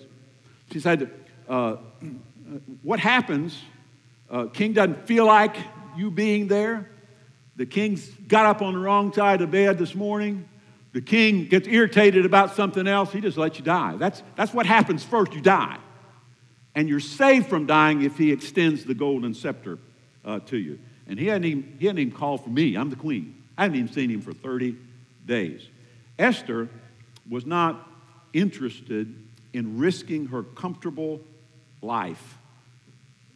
[0.71, 1.11] She said,
[1.47, 1.75] uh,
[2.81, 3.61] What happens?
[4.27, 5.55] Uh, king doesn't feel like
[5.95, 6.89] you being there.
[7.57, 10.47] The king's got up on the wrong side of bed this morning.
[10.93, 13.11] The king gets irritated about something else.
[13.11, 13.95] He just lets you die.
[13.97, 15.33] That's, that's what happens first.
[15.33, 15.77] You die.
[16.75, 19.79] And you're saved from dying if he extends the golden scepter
[20.23, 20.79] uh, to you.
[21.07, 22.75] And he hadn't, even, he hadn't even called for me.
[22.75, 23.43] I'm the queen.
[23.57, 24.77] I haven't even seen him for 30
[25.25, 25.67] days.
[26.19, 26.69] Esther
[27.27, 27.87] was not
[28.33, 29.13] interested
[29.53, 31.21] in risking her comfortable
[31.81, 32.37] life,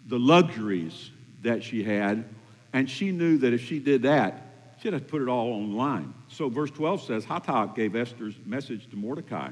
[0.08, 1.10] the luxuries
[1.42, 2.26] that she had,
[2.74, 5.72] and she knew that if she did that, she'd have to put it all on
[5.72, 6.14] the line.
[6.28, 9.50] So, verse 12 says Hathach gave Esther's message to Mordecai.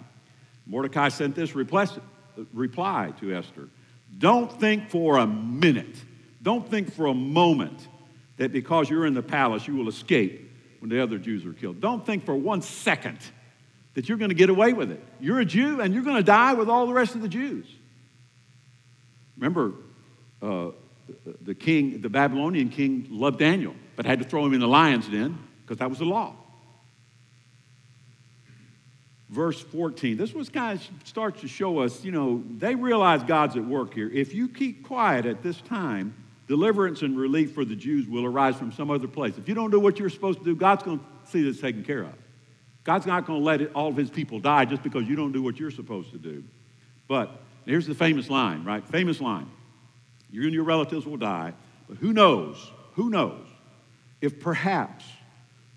[0.66, 3.70] Mordecai sent this reply to Esther
[4.18, 5.96] Don't think for a minute,
[6.42, 7.88] don't think for a moment
[8.38, 11.82] that because you're in the palace, you will escape when the other Jews are killed.
[11.82, 13.20] Don't think for one second
[13.96, 15.04] that you're going to get away with it.
[15.20, 17.66] You're a Jew and you're going to die with all the rest of the Jews.
[19.38, 19.74] Remember,
[20.42, 20.70] uh,
[21.42, 25.08] the king, the Babylonian king, loved Daniel, but had to throw him in the lion's
[25.08, 26.36] den because that was the law.
[29.30, 33.56] Verse 14, this was kind of starts to show us, you know, they realize God's
[33.58, 34.10] at work here.
[34.10, 36.16] If you keep quiet at this time,
[36.48, 39.38] deliverance and relief for the Jews will arise from some other place.
[39.38, 41.84] If you don't do what you're supposed to do, God's going to see this taken
[41.84, 42.14] care of.
[42.84, 45.32] God's not going to let it, all of his people die just because you don't
[45.32, 46.44] do what you're supposed to do.
[47.08, 48.84] But here's the famous line, right?
[48.88, 49.48] Famous line.
[50.32, 51.54] You and your relatives will die,
[51.88, 53.46] but who knows, who knows
[54.22, 55.06] if perhaps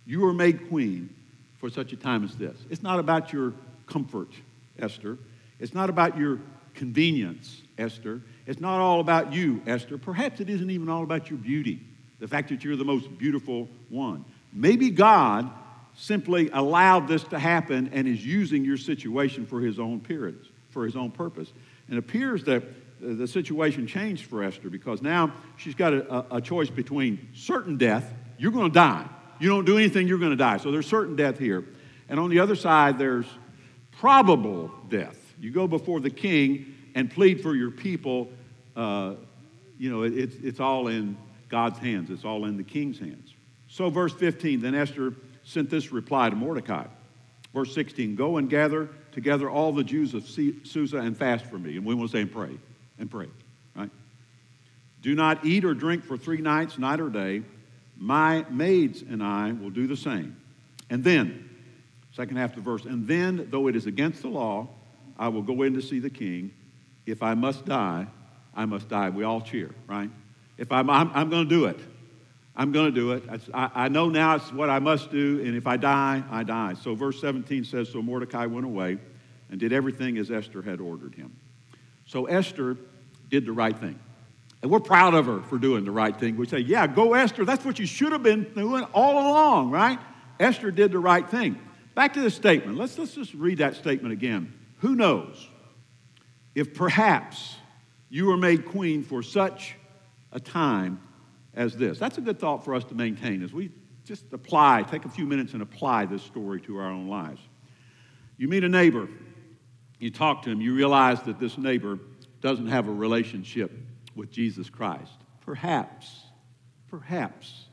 [0.04, 1.14] you are made queen
[1.58, 2.56] for such a time as this.
[2.70, 3.54] It's not about your
[3.86, 4.30] comfort,
[4.78, 5.18] Esther.
[5.60, 6.40] It's not about your
[6.74, 8.20] convenience, Esther.
[8.46, 9.96] It's not all about you, Esther.
[9.96, 11.80] Perhaps it isn't even all about your beauty,
[12.18, 14.24] the fact that you're the most beautiful one.
[14.52, 15.50] Maybe God
[15.94, 20.84] simply allowed this to happen and is using your situation for his own appearance, for
[20.84, 21.52] his own purpose.
[21.86, 22.64] And it appears that
[23.02, 28.12] the situation changed for Esther because now she's got a, a choice between certain death,
[28.38, 29.08] you're going to die.
[29.40, 30.58] You don't do anything, you're going to die.
[30.58, 31.64] So there's certain death here.
[32.08, 33.26] And on the other side, there's
[33.90, 35.18] probable death.
[35.40, 38.30] You go before the king and plead for your people.
[38.76, 39.14] Uh,
[39.78, 41.16] you know, it, it's, it's all in
[41.48, 43.34] God's hands, it's all in the king's hands.
[43.66, 46.86] So, verse 15, then Esther sent this reply to Mordecai.
[47.52, 51.76] Verse 16, go and gather together all the Jews of Susa and fast for me.
[51.76, 52.58] And we want to say and pray,
[53.02, 53.26] and pray,
[53.74, 53.90] right?
[55.02, 57.42] Do not eat or drink for three nights, night or day.
[57.98, 60.36] My maids and I will do the same.
[60.88, 61.50] And then,
[62.12, 64.68] second half of the verse, and then, though it is against the law,
[65.18, 66.52] I will go in to see the king.
[67.04, 68.06] If I must die,
[68.54, 69.10] I must die.
[69.10, 70.10] We all cheer, right?
[70.56, 71.80] If I'm, I'm, I'm going to do it.
[72.54, 73.24] I'm going to do it.
[73.52, 76.74] I, I, know now it's what I must do, and if I die, I die.
[76.74, 78.98] So, verse 17 says So Mordecai went away
[79.50, 81.34] and did everything as Esther had ordered him.
[82.06, 82.76] So, Esther
[83.32, 83.98] did the right thing.
[84.60, 86.36] And we're proud of her for doing the right thing.
[86.36, 87.44] We say, Yeah, go, Esther.
[87.44, 89.98] That's what you should have been doing all along, right?
[90.38, 91.58] Esther did the right thing.
[91.94, 92.78] Back to this statement.
[92.78, 94.52] Let's, let's just read that statement again.
[94.78, 95.48] Who knows
[96.54, 97.56] if perhaps
[98.08, 99.74] you were made queen for such
[100.30, 101.00] a time
[101.54, 101.98] as this.
[101.98, 103.70] That's a good thought for us to maintain as we
[104.04, 107.40] just apply, take a few minutes and apply this story to our own lives.
[108.36, 109.08] You meet a neighbor,
[109.98, 111.98] you talk to him, you realize that this neighbor
[112.42, 113.72] doesn't have a relationship
[114.14, 115.12] with Jesus Christ.
[115.40, 116.24] Perhaps,
[116.88, 117.66] perhaps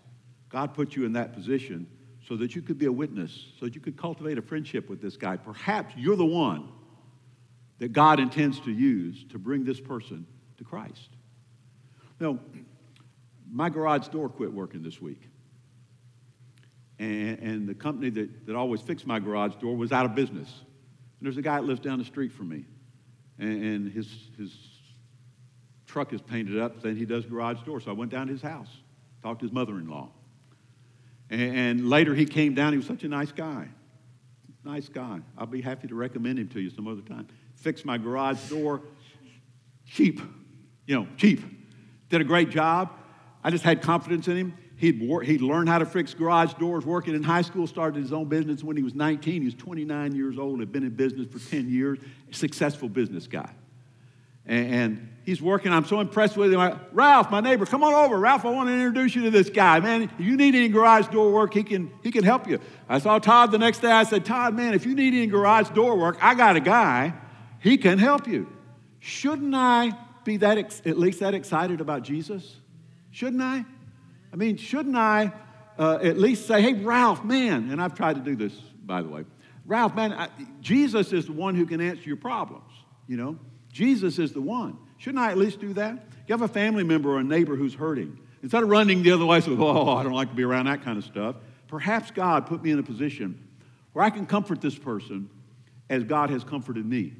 [0.50, 1.88] God put you in that position
[2.28, 5.02] so that you could be a witness, so that you could cultivate a friendship with
[5.02, 5.36] this guy.
[5.36, 6.70] Perhaps you're the one
[7.80, 10.26] that God intends to use to bring this person
[10.58, 11.10] to Christ.
[12.20, 12.40] Now,
[13.52, 15.22] my garage door quit working this week.
[17.00, 20.50] And, and the company that, that always fixed my garage door was out of business.
[21.20, 22.66] And there's a guy that lives down the street from me.
[23.40, 24.56] And, and his, his
[25.88, 27.86] truck is painted up saying he does garage doors.
[27.86, 28.70] So I went down to his house,
[29.24, 30.10] talked to his mother in law.
[31.30, 32.74] And, and later he came down.
[32.74, 33.68] He was such a nice guy.
[34.64, 35.20] Nice guy.
[35.38, 37.28] I'll be happy to recommend him to you some other time.
[37.56, 38.82] Fixed my garage door.
[39.86, 40.22] Cheap.
[40.86, 41.42] You know, cheap.
[42.10, 42.92] Did a great job.
[43.44, 44.58] I just had confidence in him.
[44.80, 48.14] He'd, wor- he'd learned how to fix garage doors working in high school, started his
[48.14, 49.42] own business when he was 19.
[49.42, 52.00] He was 29 years old, had been in business for 10 years,
[52.32, 53.50] successful business guy.
[54.46, 55.74] And, and he's working.
[55.74, 56.62] I'm so impressed with him.
[56.62, 58.18] I, Ralph, my neighbor, come on over.
[58.18, 59.82] Ralph, I want to introduce you to this guy.
[59.82, 62.62] Man, if you need any garage door work, he can, he can help you.
[62.88, 63.92] I saw Todd the next day.
[63.92, 67.14] I said, Todd, man, if you need any garage door work, I got a guy.
[67.60, 68.48] He can help you.
[69.00, 69.92] Shouldn't I
[70.24, 72.56] be that ex- at least that excited about Jesus?
[73.12, 73.66] Shouldn't I?
[74.32, 75.32] I mean, shouldn't I
[75.78, 79.10] uh, at least say, hey, Ralph, man, and I've tried to do this, by the
[79.10, 79.24] way.
[79.66, 80.30] Ralph, man, I,
[80.62, 82.72] Jesus is the one who can answer your problems,
[83.08, 83.38] you know?
[83.72, 84.78] Jesus is the one.
[84.98, 85.94] Shouldn't I at least do that?
[86.28, 88.20] You have a family member or a neighbor who's hurting.
[88.42, 90.84] Instead of running the other way, saying, oh, I don't like to be around that
[90.84, 91.36] kind of stuff,
[91.68, 93.48] perhaps God put me in a position
[93.94, 95.30] where I can comfort this person
[95.90, 97.14] as God has comforted me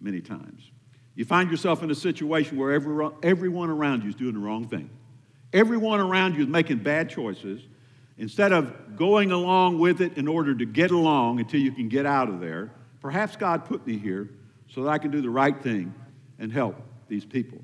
[0.00, 0.70] many times.
[1.14, 4.88] You find yourself in a situation where everyone around you is doing the wrong thing.
[5.52, 7.62] Everyone around you is making bad choices.
[8.18, 12.06] Instead of going along with it in order to get along until you can get
[12.06, 14.30] out of there, perhaps God put me here
[14.68, 15.94] so that I can do the right thing
[16.38, 16.76] and help
[17.08, 17.58] these people.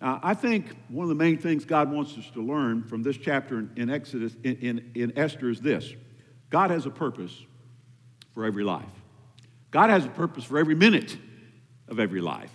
[0.00, 3.16] Now, I think one of the main things God wants us to learn from this
[3.16, 5.92] chapter in, Exodus, in, in, in Esther, is this
[6.48, 7.36] God has a purpose
[8.34, 8.90] for every life.
[9.70, 11.16] God has a purpose for every minute
[11.88, 12.52] of every life.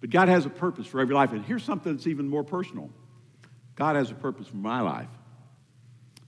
[0.00, 1.32] But God has a purpose for every life.
[1.32, 2.90] And here's something that's even more personal
[3.74, 5.08] God has a purpose for my life.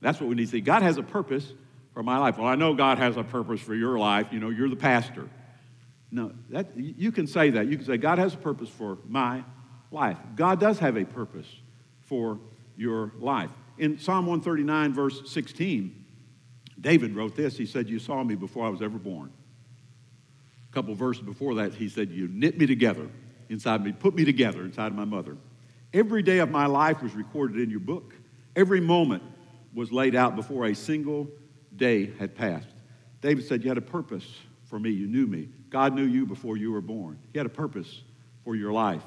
[0.00, 0.60] That's what we need to see.
[0.60, 1.52] God has a purpose
[1.94, 2.38] for my life.
[2.38, 4.28] Well, I know God has a purpose for your life.
[4.30, 5.28] You know, you're the pastor.
[6.10, 7.66] No, that, you can say that.
[7.66, 9.44] You can say, God has a purpose for my
[9.90, 10.18] life.
[10.36, 11.46] God does have a purpose
[12.02, 12.38] for
[12.76, 13.50] your life.
[13.78, 16.04] In Psalm 139, verse 16,
[16.80, 17.56] David wrote this.
[17.56, 19.32] He said, You saw me before I was ever born.
[20.70, 23.08] A couple verses before that, he said, You knit me together
[23.48, 25.36] inside me, put me together inside of my mother.
[25.96, 28.12] Every day of my life was recorded in your book.
[28.54, 29.22] Every moment
[29.72, 31.26] was laid out before a single
[31.74, 32.68] day had passed.
[33.22, 34.26] David said, You had a purpose
[34.66, 34.90] for me.
[34.90, 35.48] You knew me.
[35.70, 37.18] God knew you before you were born.
[37.32, 38.02] He had a purpose
[38.44, 39.04] for your life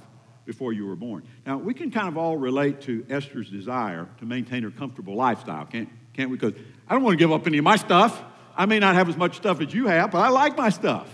[0.48, 1.22] before you were born.
[1.46, 5.68] Now, we can kind of all relate to Esther's desire to maintain her comfortable lifestyle,
[5.68, 6.38] can't, can't we?
[6.38, 8.20] Because I don't want to give up any of my stuff.
[8.58, 11.08] I may not have as much stuff as you have, but I like my stuff.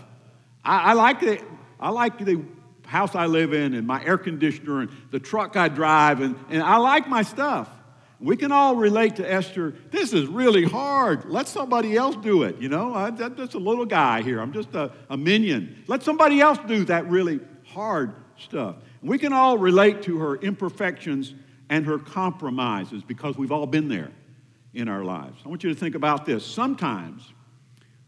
[0.64, 1.42] I, I like the,
[1.82, 2.38] I like the
[2.86, 6.62] house I live in and my air conditioner and the truck I drive, and, and
[6.62, 7.70] I like my stuff.
[8.20, 9.76] We can all relate to Esther.
[9.92, 11.26] This is really hard.
[11.26, 12.58] Let somebody else do it.
[12.60, 14.40] You know, I'm just a little guy here.
[14.40, 15.84] I'm just a, a minion.
[15.88, 18.78] Let somebody else do that really hard stuff.
[19.02, 21.34] We can all relate to her imperfections
[21.70, 24.12] and her compromises because we've all been there
[24.74, 25.42] in our lives.
[25.46, 26.46] I want you to think about this.
[26.46, 27.34] Sometimes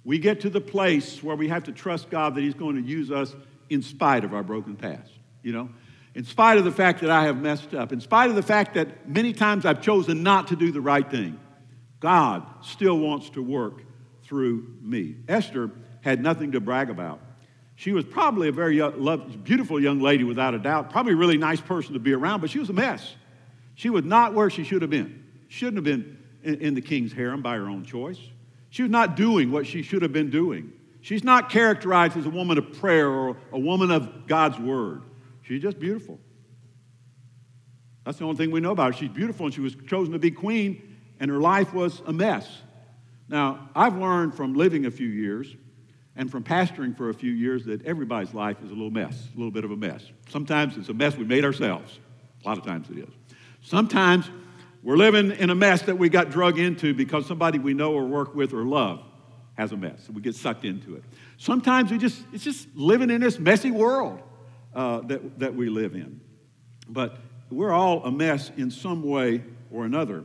[0.03, 2.81] we get to the place where we have to trust God that He's going to
[2.81, 3.35] use us
[3.69, 5.11] in spite of our broken past.
[5.43, 5.69] You know,
[6.15, 8.73] in spite of the fact that I have messed up, in spite of the fact
[8.73, 11.39] that many times I've chosen not to do the right thing,
[11.99, 13.83] God still wants to work
[14.23, 15.15] through me.
[15.27, 17.19] Esther had nothing to brag about.
[17.75, 18.81] She was probably a very
[19.43, 22.49] beautiful young lady, without a doubt, probably a really nice person to be around, but
[22.49, 23.15] she was a mess.
[23.75, 25.23] She was not where she should have been.
[25.47, 28.19] Shouldn't have been in, in the king's harem by her own choice.
[28.71, 30.73] She was not doing what she should have been doing.
[31.07, 35.03] She's not characterized as a woman of prayer or a woman of God's word.
[35.41, 36.19] She's just beautiful.
[38.03, 38.99] That's the only thing we know about her.
[38.99, 42.49] She's beautiful and she was chosen to be queen, and her life was a mess.
[43.29, 45.55] Now, I've learned from living a few years
[46.17, 49.37] and from pastoring for a few years that everybody's life is a little mess, a
[49.37, 50.03] little bit of a mess.
[50.27, 51.99] Sometimes it's a mess we made ourselves.
[52.43, 53.13] A lot of times it is.
[53.61, 54.29] Sometimes
[54.83, 58.03] we're living in a mess that we got drug into because somebody we know or
[58.03, 59.05] work with or love
[59.57, 60.07] has a mess.
[60.09, 61.03] We get sucked into it.
[61.37, 64.21] Sometimes we just, it's just living in this messy world
[64.73, 66.21] uh, that, that we live in.
[66.87, 67.17] But
[67.49, 70.23] we're all a mess in some way or another.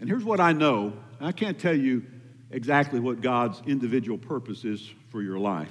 [0.00, 2.04] And here's what I know I can't tell you
[2.50, 5.70] exactly what God's individual purpose is for your life.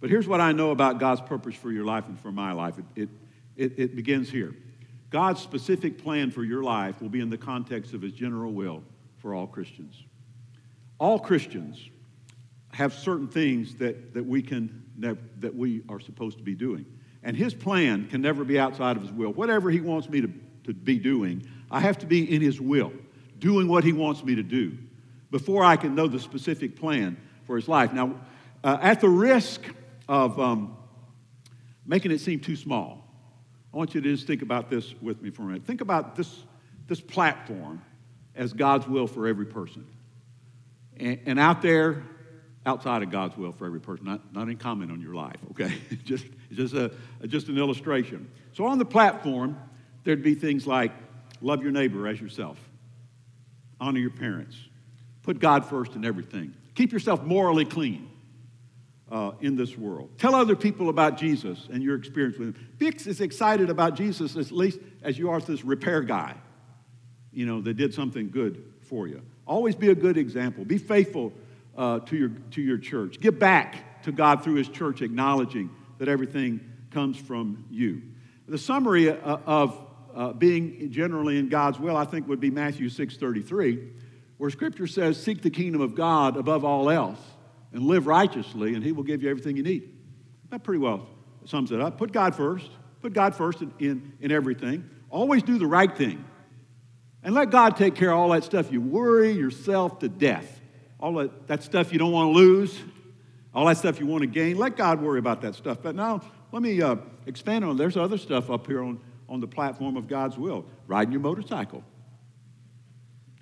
[0.00, 2.74] But here's what I know about God's purpose for your life and for my life.
[2.78, 3.08] It, it,
[3.56, 4.54] it, it begins here.
[5.10, 8.82] God's specific plan for your life will be in the context of his general will
[9.16, 10.04] for all Christians.
[10.98, 11.90] All Christians
[12.72, 16.84] have certain things that, that we can that we are supposed to be doing.
[17.22, 19.32] And his plan can never be outside of his will.
[19.32, 20.30] Whatever he wants me to,
[20.64, 22.92] to be doing, I have to be in his will,
[23.38, 24.76] doing what he wants me to do
[25.30, 27.16] before I can know the specific plan
[27.46, 27.92] for his life.
[27.92, 28.20] Now,
[28.64, 29.62] uh, at the risk
[30.08, 30.76] of um,
[31.86, 33.04] making it seem too small,
[33.72, 35.64] I want you to just think about this with me for a minute.
[35.64, 36.44] Think about this,
[36.86, 37.82] this platform
[38.34, 39.86] as God's will for every person.
[40.96, 42.04] And, and out there,
[42.68, 45.72] outside of God's will for every person, not, not in comment on your life, okay?
[46.04, 46.92] just, just, a,
[47.26, 48.30] just an illustration.
[48.52, 49.58] So on the platform,
[50.04, 50.92] there'd be things like
[51.40, 52.58] love your neighbor as yourself.
[53.80, 54.56] honor your parents.
[55.22, 56.54] Put God first in everything.
[56.74, 58.10] Keep yourself morally clean
[59.10, 60.10] uh, in this world.
[60.18, 62.68] Tell other people about Jesus and your experience with him.
[62.78, 66.34] Be as excited about Jesus at least as you are this repair guy,
[67.32, 69.22] you know, that did something good for you.
[69.46, 70.64] Always be a good example.
[70.66, 71.32] Be faithful
[71.78, 73.20] uh, to, your, to your church.
[73.20, 76.60] Give back to God through his church, acknowledging that everything
[76.90, 78.02] comes from you.
[78.48, 79.14] The summary uh,
[79.46, 79.80] of
[80.14, 83.90] uh, being generally in God's will, I think, would be Matthew 6.33,
[84.38, 87.20] where Scripture says, seek the kingdom of God above all else
[87.72, 89.94] and live righteously, and he will give you everything you need.
[90.50, 91.06] That pretty well
[91.44, 91.96] sums it up.
[91.98, 92.70] Put God first.
[93.00, 94.88] Put God first in, in, in everything.
[95.10, 96.24] Always do the right thing.
[97.22, 100.57] And let God take care of all that stuff you worry yourself to death.
[101.00, 102.78] All that, stuff you don't want to lose,
[103.54, 104.56] all that stuff you want to gain.
[104.56, 105.78] Let God worry about that stuff.
[105.82, 106.96] But now, let me uh,
[107.26, 110.64] expand on There's other stuff up here on, on the platform of God's will.
[110.86, 111.84] Riding your motorcycle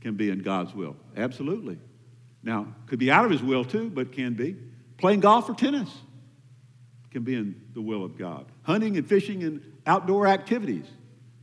[0.01, 0.97] can be in God's will.
[1.17, 1.79] Absolutely.
[2.43, 4.57] Now, could be out of his will too, but can be.
[4.99, 5.91] Playing golf or tennis
[7.11, 8.47] can be in the will of God.
[8.63, 10.87] Hunting and fishing and outdoor activities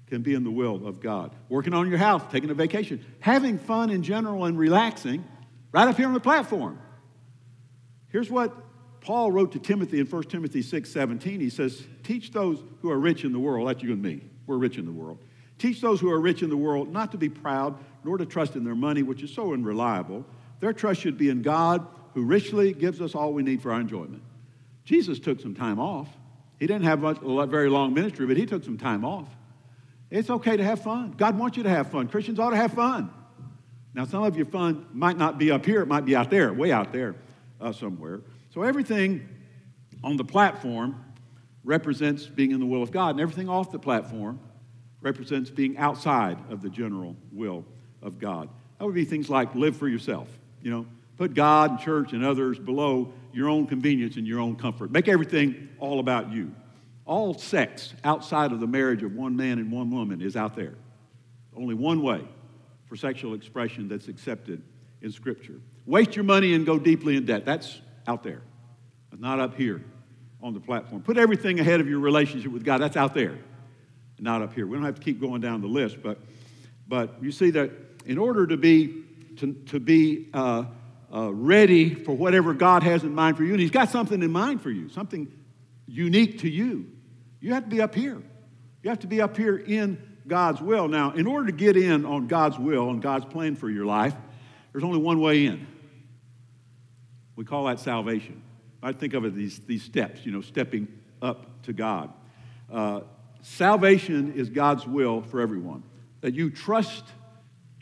[0.08, 1.34] can be in the will of God.
[1.50, 5.26] Working on your house, taking a vacation, having fun in general and relaxing
[5.74, 6.80] right up here on the platform.
[8.08, 8.56] Here's what
[9.02, 11.42] Paul wrote to Timothy in 1 Timothy 6 17.
[11.42, 14.58] He says, Teach those who are rich in the world, that's you and me, we're
[14.58, 15.20] rich in the world.
[15.58, 18.56] Teach those who are rich in the world not to be proud, nor to trust
[18.56, 20.26] in their money, which is so unreliable
[20.64, 23.82] their trust should be in God, who richly gives us all we need for our
[23.82, 24.24] enjoyment.
[24.86, 26.08] Jesus took some time off.
[26.58, 29.28] He didn't have much, a very long ministry, but he took some time off.
[30.10, 31.16] It's okay to have fun.
[31.18, 32.08] God wants you to have fun.
[32.08, 33.12] Christians ought to have fun.
[33.94, 36.52] Now, some of your fun might not be up here, it might be out there,
[36.52, 37.16] way out there
[37.62, 38.22] uh, somewhere.
[38.54, 39.28] So, everything
[40.04, 41.04] on the platform
[41.64, 44.40] represents being in the will of God, and everything off the platform
[45.02, 47.66] represents being outside of the general will
[48.02, 48.50] of God.
[48.80, 50.28] That would be things like live for yourself.
[50.62, 50.86] You know,
[51.18, 54.92] put God and church and others below your own convenience and your own comfort.
[54.92, 56.54] Make everything all about you.
[57.06, 60.76] All sex outside of the marriage of one man and one woman is out there.
[61.56, 62.26] Only one way
[62.94, 64.62] for sexual expression that's accepted
[65.02, 65.60] in Scripture.
[65.88, 67.44] Waste your money and go deeply in debt.
[67.44, 68.44] That's out there,
[69.18, 69.84] not up here
[70.44, 71.02] on the platform.
[71.02, 72.82] Put everything ahead of your relationship with God.
[72.82, 73.40] That's out there,
[74.20, 74.68] not up here.
[74.68, 76.20] We don't have to keep going down the list, but,
[76.88, 77.72] but you see that
[78.06, 79.04] in order to be
[79.38, 80.66] to, to be uh,
[81.12, 83.54] uh, ready for whatever God has in mind for you.
[83.54, 85.34] And He's got something in mind for you, something
[85.88, 86.92] unique to you.
[87.40, 88.22] You have to be up here.
[88.84, 90.88] You have to be up here in God's will.
[90.88, 94.16] Now, in order to get in on God's will and God's plan for your life,
[94.72, 95.68] there's only one way in.
[97.36, 98.42] We call that salvation.
[98.82, 100.88] I think of it these, these steps, you know, stepping
[101.22, 102.12] up to God.
[102.72, 103.02] Uh,
[103.42, 105.84] salvation is God's will for everyone.
[106.22, 107.04] That you trust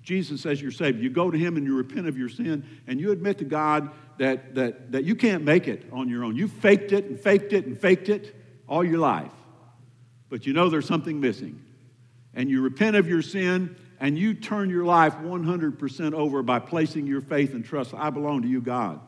[0.04, 1.02] Jesus as your Savior.
[1.02, 3.92] You go to Him and you repent of your sin and you admit to God
[4.18, 6.36] that, that, that you can't make it on your own.
[6.36, 8.36] You faked it and faked it and faked it
[8.68, 9.32] all your life.
[10.30, 11.62] But you know there's something missing.
[12.34, 17.08] And you repent of your sin and you turn your life 100% over by placing
[17.08, 17.94] your faith and trust.
[17.94, 19.00] I belong to you, God.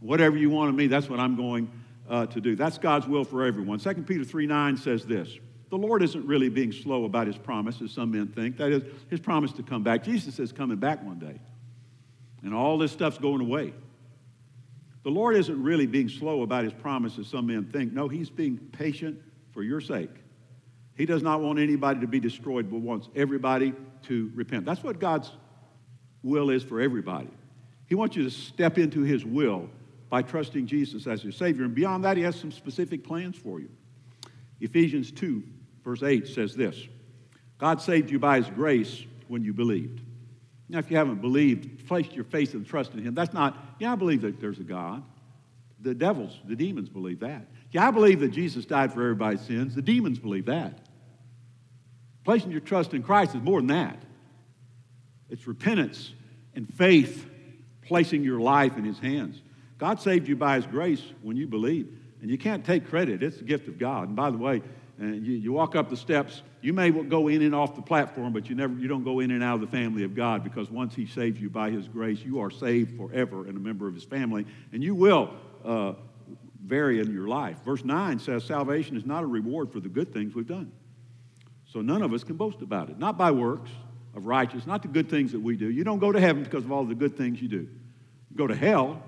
[0.00, 1.70] Whatever you want of me, that's what I'm going
[2.08, 2.56] uh, to do.
[2.56, 3.78] That's God's will for everyone.
[3.78, 5.38] 2 Peter 3 9 says this
[5.70, 8.56] the Lord isn't really being slow about his promise, as some men think.
[8.56, 10.02] That is, his promise to come back.
[10.02, 11.40] Jesus is coming back one day.
[12.42, 13.72] And all this stuff's going away.
[15.04, 17.92] The Lord isn't really being slow about his promise, as some men think.
[17.92, 19.20] No, he's being patient
[19.52, 20.10] for your sake.
[20.96, 23.72] He does not want anybody to be destroyed, but wants everybody
[24.04, 24.66] to repent.
[24.66, 25.30] That's what God's
[26.22, 27.30] will is for everybody.
[27.86, 29.68] He wants you to step into his will
[30.10, 31.64] by trusting Jesus as your Savior.
[31.64, 33.70] And beyond that, he has some specific plans for you.
[34.60, 35.42] Ephesians 2
[35.84, 36.88] verse 8 says this
[37.58, 40.00] God saved you by his grace when you believed.
[40.68, 43.92] Now, if you haven't believed, placed your faith and trust in him, that's not, yeah,
[43.92, 45.02] I believe that there's a God.
[45.80, 47.46] The devils, the demons believe that.
[47.72, 49.74] Yeah, I believe that Jesus died for everybody's sins.
[49.74, 50.78] The demons believe that.
[52.24, 54.02] Placing your trust in Christ is more than that.
[55.28, 56.12] It's repentance
[56.54, 57.28] and faith,
[57.82, 59.40] placing your life in his hands.
[59.78, 61.96] God saved you by his grace when you believe.
[62.20, 63.22] And you can't take credit.
[63.22, 64.08] It's the gift of God.
[64.08, 64.62] And by the way,
[64.98, 66.42] and you, you walk up the steps.
[66.60, 69.30] You may go in and off the platform, but you never you don't go in
[69.30, 72.20] and out of the family of God because once He saves you by His grace,
[72.22, 75.30] you are saved forever and a member of His family, and you will
[75.64, 75.94] uh,
[76.70, 77.58] vary in your life.
[77.64, 80.72] Verse nine says, "Salvation is not a reward for the good things we've done."
[81.66, 83.70] So none of us can boast about it, not by works
[84.14, 85.70] of righteousness, not the good things that we do.
[85.70, 87.68] You don't go to heaven because of all the good things you do.
[88.30, 89.02] You go to hell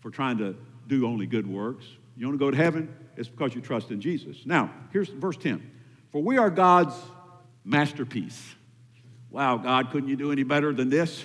[0.00, 0.56] for trying to
[0.88, 1.84] do only good works.
[2.16, 2.94] You to go to heaven?
[3.16, 4.44] It's because you trust in Jesus.
[4.44, 5.62] Now, here's verse 10.
[6.10, 6.94] For we are God's
[7.64, 8.54] masterpiece.
[9.30, 11.24] Wow, God, couldn't you do any better than this?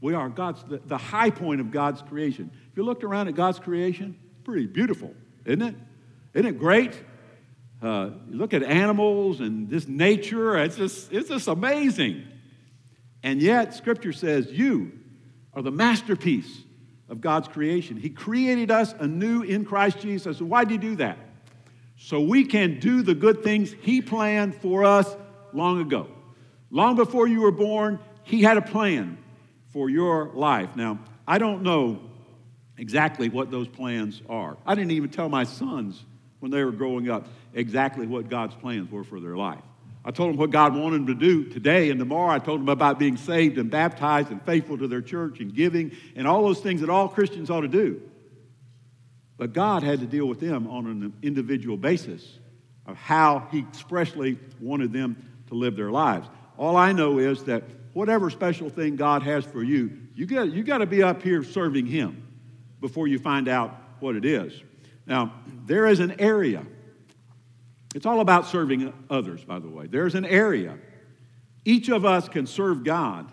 [0.00, 2.50] We are God's, the, the high point of God's creation.
[2.70, 5.14] If you looked around at God's creation, pretty beautiful,
[5.44, 5.74] isn't it?
[6.34, 7.00] Isn't it great?
[7.80, 12.24] Uh, you look at animals and this nature, it's just, it's just amazing.
[13.22, 14.92] And yet, Scripture says you
[15.52, 16.62] are the masterpiece
[17.08, 17.96] of God's creation.
[17.96, 20.40] He created us anew in Christ Jesus.
[20.40, 21.18] Why did He do that?
[21.96, 25.14] So we can do the good things He planned for us
[25.52, 26.08] long ago.
[26.70, 29.18] Long before you were born, He had a plan
[29.72, 30.74] for your life.
[30.74, 32.00] Now, I don't know
[32.76, 34.56] exactly what those plans are.
[34.66, 36.02] I didn't even tell my sons
[36.40, 39.62] when they were growing up exactly what God's plans were for their life.
[40.04, 42.34] I told them what God wanted them to do today and tomorrow.
[42.34, 45.92] I told them about being saved and baptized and faithful to their church and giving
[46.16, 48.02] and all those things that all Christians ought to do.
[49.36, 52.38] But God had to deal with them on an individual basis
[52.86, 55.16] of how He expressly wanted them
[55.48, 56.28] to live their lives.
[56.58, 57.62] All I know is that
[57.92, 61.44] whatever special thing God has for you, you got, you got to be up here
[61.44, 62.21] serving Him
[62.82, 64.52] before you find out what it is.
[65.06, 65.32] Now,
[65.64, 66.66] there is an area.
[67.94, 69.86] It's all about serving others, by the way.
[69.86, 70.76] There's an area.
[71.64, 73.32] Each of us can serve God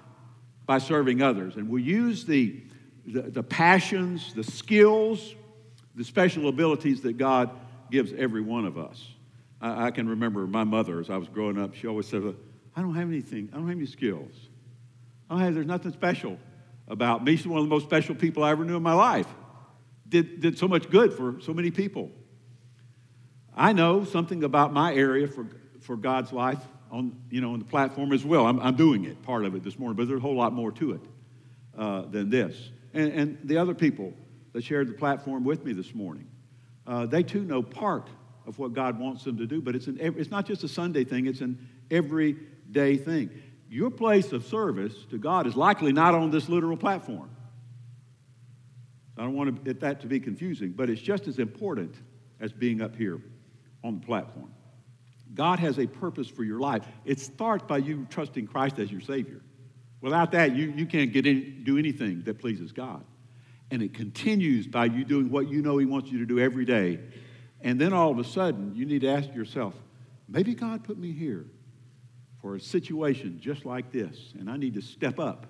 [0.66, 1.56] by serving others.
[1.56, 2.62] And we use the,
[3.06, 5.34] the, the passions, the skills,
[5.96, 7.50] the special abilities that God
[7.90, 9.04] gives every one of us.
[9.60, 12.36] I, I, can remember my mother as I was growing up, she always said,
[12.76, 14.32] I don't have anything, I don't have any skills.
[15.30, 16.38] I have, there's nothing special
[16.88, 17.36] about me.
[17.36, 19.28] She's one of the most special people I ever knew in my life
[20.10, 22.12] did, did so much good for so many people.
[23.56, 25.48] I know something about my area for,
[25.82, 26.60] for God's life
[26.92, 28.46] on, you know, on the platform as well.
[28.48, 30.72] I'm, I'm doing it, part of it this morning, but there's a whole lot more
[30.74, 31.02] to it
[31.78, 32.72] uh, than this.
[32.94, 34.14] And, and, the other people
[34.54, 36.28] that shared the platform with me this morning,
[36.88, 38.10] uh, they too know part
[38.48, 41.04] of what God wants them to do, but it's, an, it's not just a Sunday
[41.04, 43.30] thing, it's an everyday thing.
[43.70, 47.30] Your place of service to God is likely not on this literal platform.
[49.20, 51.94] I don't want that to be confusing, but it's just as important
[52.40, 53.20] as being up here
[53.84, 54.50] on the platform.
[55.34, 56.86] God has a purpose for your life.
[57.04, 59.42] It starts by you trusting Christ as your Savior.
[60.00, 63.04] Without that, you, you can't get in, do anything that pleases God.
[63.72, 66.64] And it continues by you doing what you know He wants you to do every
[66.64, 67.00] day.
[67.60, 69.74] And then all of a sudden, you need to ask yourself,
[70.30, 71.46] maybe God put me here
[72.42, 75.46] for a situation just like this, and I need to step up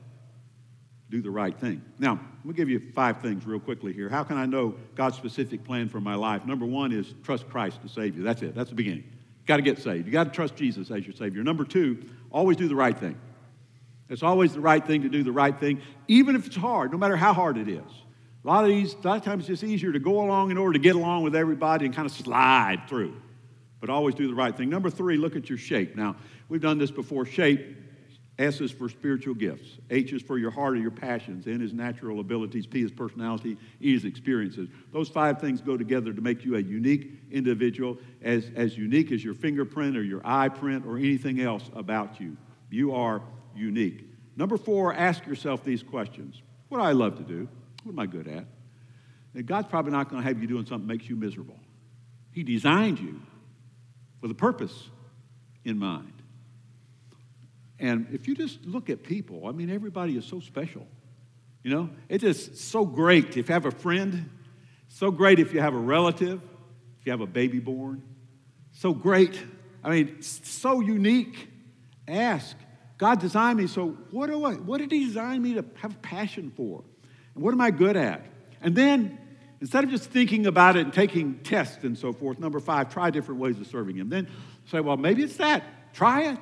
[1.09, 1.81] do the right thing.
[1.97, 4.09] Now, let me give you five things real quickly here.
[4.09, 6.45] How can I know God's specific plan for my life?
[6.45, 8.23] Number one is trust Christ to save you.
[8.23, 8.53] That's it.
[8.53, 9.03] That's the beginning.
[9.03, 10.05] You got to get saved.
[10.05, 11.43] You got to trust Jesus as your Savior.
[11.43, 13.19] Number two, always do the right thing.
[14.07, 16.97] It's always the right thing to do the right thing, even if it's hard, no
[16.97, 17.91] matter how hard it is.
[18.43, 20.57] A lot of these, a lot of times it's just easier to go along in
[20.57, 23.15] order to get along with everybody and kind of slide through.
[23.79, 24.69] But always do the right thing.
[24.69, 25.95] Number three, look at your shape.
[25.95, 26.15] Now,
[26.47, 27.25] we've done this before.
[27.25, 27.77] Shape
[28.39, 29.67] S is for spiritual gifts.
[29.89, 31.45] H is for your heart or your passions.
[31.45, 32.65] N is natural abilities.
[32.65, 33.57] P is personality.
[33.81, 34.69] E is experiences.
[34.93, 39.21] Those five things go together to make you a unique individual, as, as unique as
[39.21, 42.37] your fingerprint or your eye print or anything else about you.
[42.69, 43.21] You are
[43.53, 44.05] unique.
[44.37, 47.49] Number four, ask yourself these questions What do I love to do?
[47.83, 48.45] What am I good at?
[49.35, 51.59] And God's probably not going to have you doing something that makes you miserable.
[52.31, 53.19] He designed you
[54.21, 54.89] with a purpose
[55.65, 56.13] in mind.
[57.79, 60.85] And if you just look at people, I mean, everybody is so special.
[61.63, 64.29] You know, it's so great if you have a friend,
[64.87, 66.41] so great if you have a relative,
[66.99, 68.01] if you have a baby born.
[68.71, 69.41] So great.
[69.83, 71.47] I mean, so unique.
[72.07, 72.55] Ask.
[72.97, 76.51] God designed me, so what do I, what did He design me to have passion
[76.55, 76.83] for?
[77.33, 78.25] And what am I good at?
[78.61, 79.17] And then,
[79.61, 83.09] instead of just thinking about it and taking tests and so forth, number five, try
[83.09, 84.09] different ways of serving Him.
[84.09, 84.27] Then
[84.65, 85.93] say, well, maybe it's that.
[85.93, 86.39] Try it.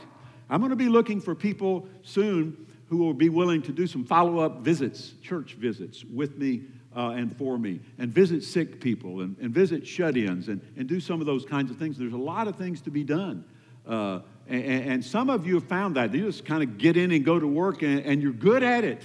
[0.50, 4.06] I'm going to be looking for people soon who will be willing to do some
[4.06, 6.64] follow up visits, church visits with me
[6.96, 10.88] uh, and for me, and visit sick people and, and visit shut ins and, and
[10.88, 11.98] do some of those kinds of things.
[11.98, 13.44] There's a lot of things to be done.
[13.86, 16.14] Uh, and, and, some of you have found that.
[16.14, 18.84] You just kind of get in and go to work, and, and you're good at
[18.84, 19.02] it,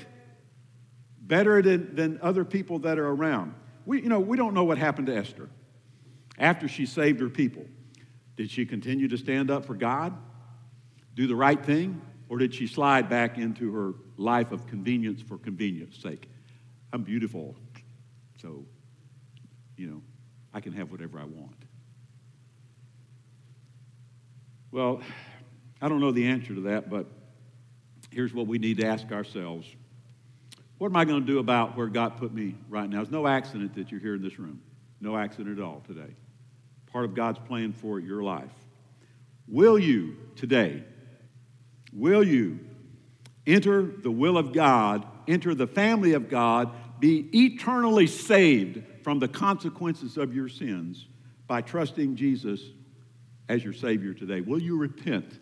[1.20, 3.54] better than, than other people that are around.
[3.86, 5.48] We, you know, we don't know what happened to Esther
[6.38, 7.64] after she saved her people.
[8.36, 10.16] Did she continue to stand up for God?
[11.14, 15.38] Do the right thing, or did she slide back into her life of convenience for
[15.38, 16.28] convenience sake?
[16.92, 17.56] I'm beautiful,
[18.40, 18.64] so,
[19.76, 20.02] you know,
[20.54, 21.56] I can have whatever I want.
[24.70, 25.02] Well,
[25.80, 27.06] I don't know the answer to that, but
[28.10, 29.66] here's what we need to ask ourselves
[30.78, 33.02] What am I going to do about where God put me right now?
[33.02, 34.60] It's no accident that you're here in this room.
[35.00, 36.14] No accident at all today.
[36.86, 38.52] Part of God's plan for your life.
[39.48, 40.84] Will you today
[41.92, 42.60] Will you
[43.46, 46.70] enter the will of God, enter the family of God,
[47.00, 51.06] be eternally saved from the consequences of your sins
[51.46, 52.62] by trusting Jesus
[53.48, 54.40] as your Savior today?
[54.40, 55.40] Will you repent?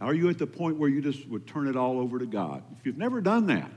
[0.00, 2.62] Are you at the point where you just would turn it all over to God?
[2.78, 3.70] If you've never done that,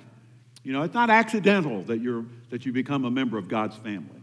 [0.64, 4.22] you know, it's not accidental that, you're, that you become a member of God's family.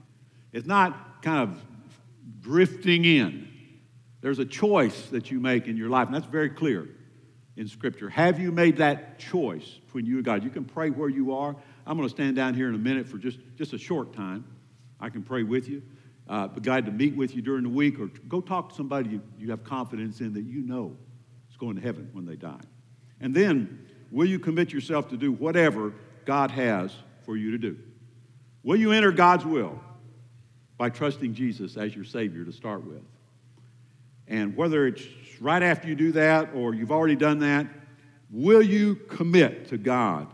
[0.53, 1.65] It's not kind of
[2.41, 3.49] drifting in.
[4.21, 6.89] There's a choice that you make in your life, and that's very clear
[7.57, 8.09] in Scripture.
[8.09, 10.43] Have you made that choice between you and God?
[10.43, 11.55] You can pray where you are.
[11.87, 14.45] I'm going to stand down here in a minute for just, just a short time.
[15.01, 15.83] I can pray with you,
[16.29, 19.11] uh, be glad to meet with you during the week, or go talk to somebody
[19.11, 20.97] you, you have confidence in that you know
[21.51, 22.61] is going to heaven when they die.
[23.21, 25.93] And then, will you commit yourself to do whatever
[26.25, 26.95] God has
[27.25, 27.79] for you to do?
[28.63, 29.79] Will you enter God's will
[30.79, 33.03] by trusting Jesus as your Savior to start with?
[34.27, 35.03] And whether it's
[35.41, 37.67] right after you do that or you've already done that,
[38.31, 40.29] will you commit to God?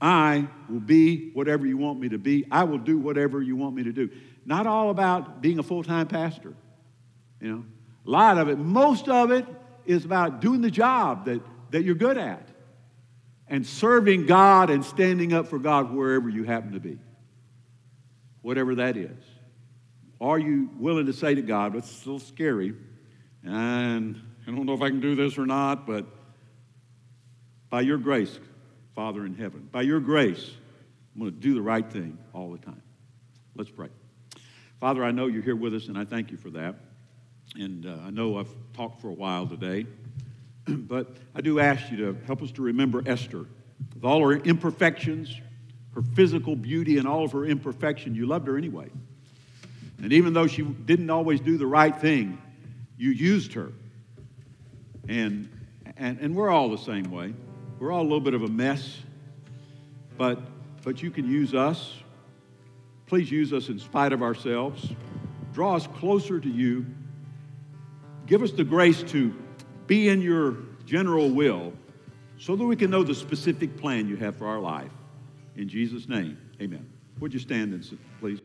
[0.00, 2.44] I will be whatever you want me to be.
[2.50, 4.10] I will do whatever you want me to do.
[4.44, 6.54] Not all about being a full time pastor.
[7.40, 7.64] You know,
[8.06, 9.46] a lot of it, most of it
[9.86, 11.40] is about doing the job that,
[11.70, 12.48] that you're good at
[13.46, 16.98] and serving God and standing up for God wherever you happen to be,
[18.40, 19.24] whatever that is.
[20.20, 22.74] Are you willing to say to God, it's still scary,
[23.44, 26.06] and I don't know if I can do this or not, but
[27.70, 28.38] by your grace,
[28.94, 30.50] Father in heaven, by your grace,
[31.14, 32.82] I'm going to do the right thing all the time.
[33.54, 33.88] Let's pray.
[34.80, 36.74] Father, I know you're here with us, and I thank you for that.
[37.54, 39.86] And uh, I know I've talked for a while today,
[40.66, 43.46] but I do ask you to help us to remember Esther.
[43.94, 45.34] With all her imperfections,
[45.94, 48.88] her physical beauty, and all of her imperfection, you loved her anyway.
[49.98, 52.38] And even though she didn't always do the right thing,
[52.96, 53.72] you used her.
[55.08, 55.48] And,
[55.96, 57.34] and, and we're all the same way.
[57.78, 58.98] We're all a little bit of a mess,
[60.16, 60.40] but,
[60.84, 61.94] but you can use us.
[63.06, 64.88] Please use us in spite of ourselves.
[65.52, 66.86] Draw us closer to you.
[68.26, 69.34] Give us the grace to
[69.86, 71.72] be in your general will
[72.38, 74.92] so that we can know the specific plan you have for our life.
[75.56, 76.88] In Jesus' name, amen.
[77.20, 78.40] Would you stand and sit, please?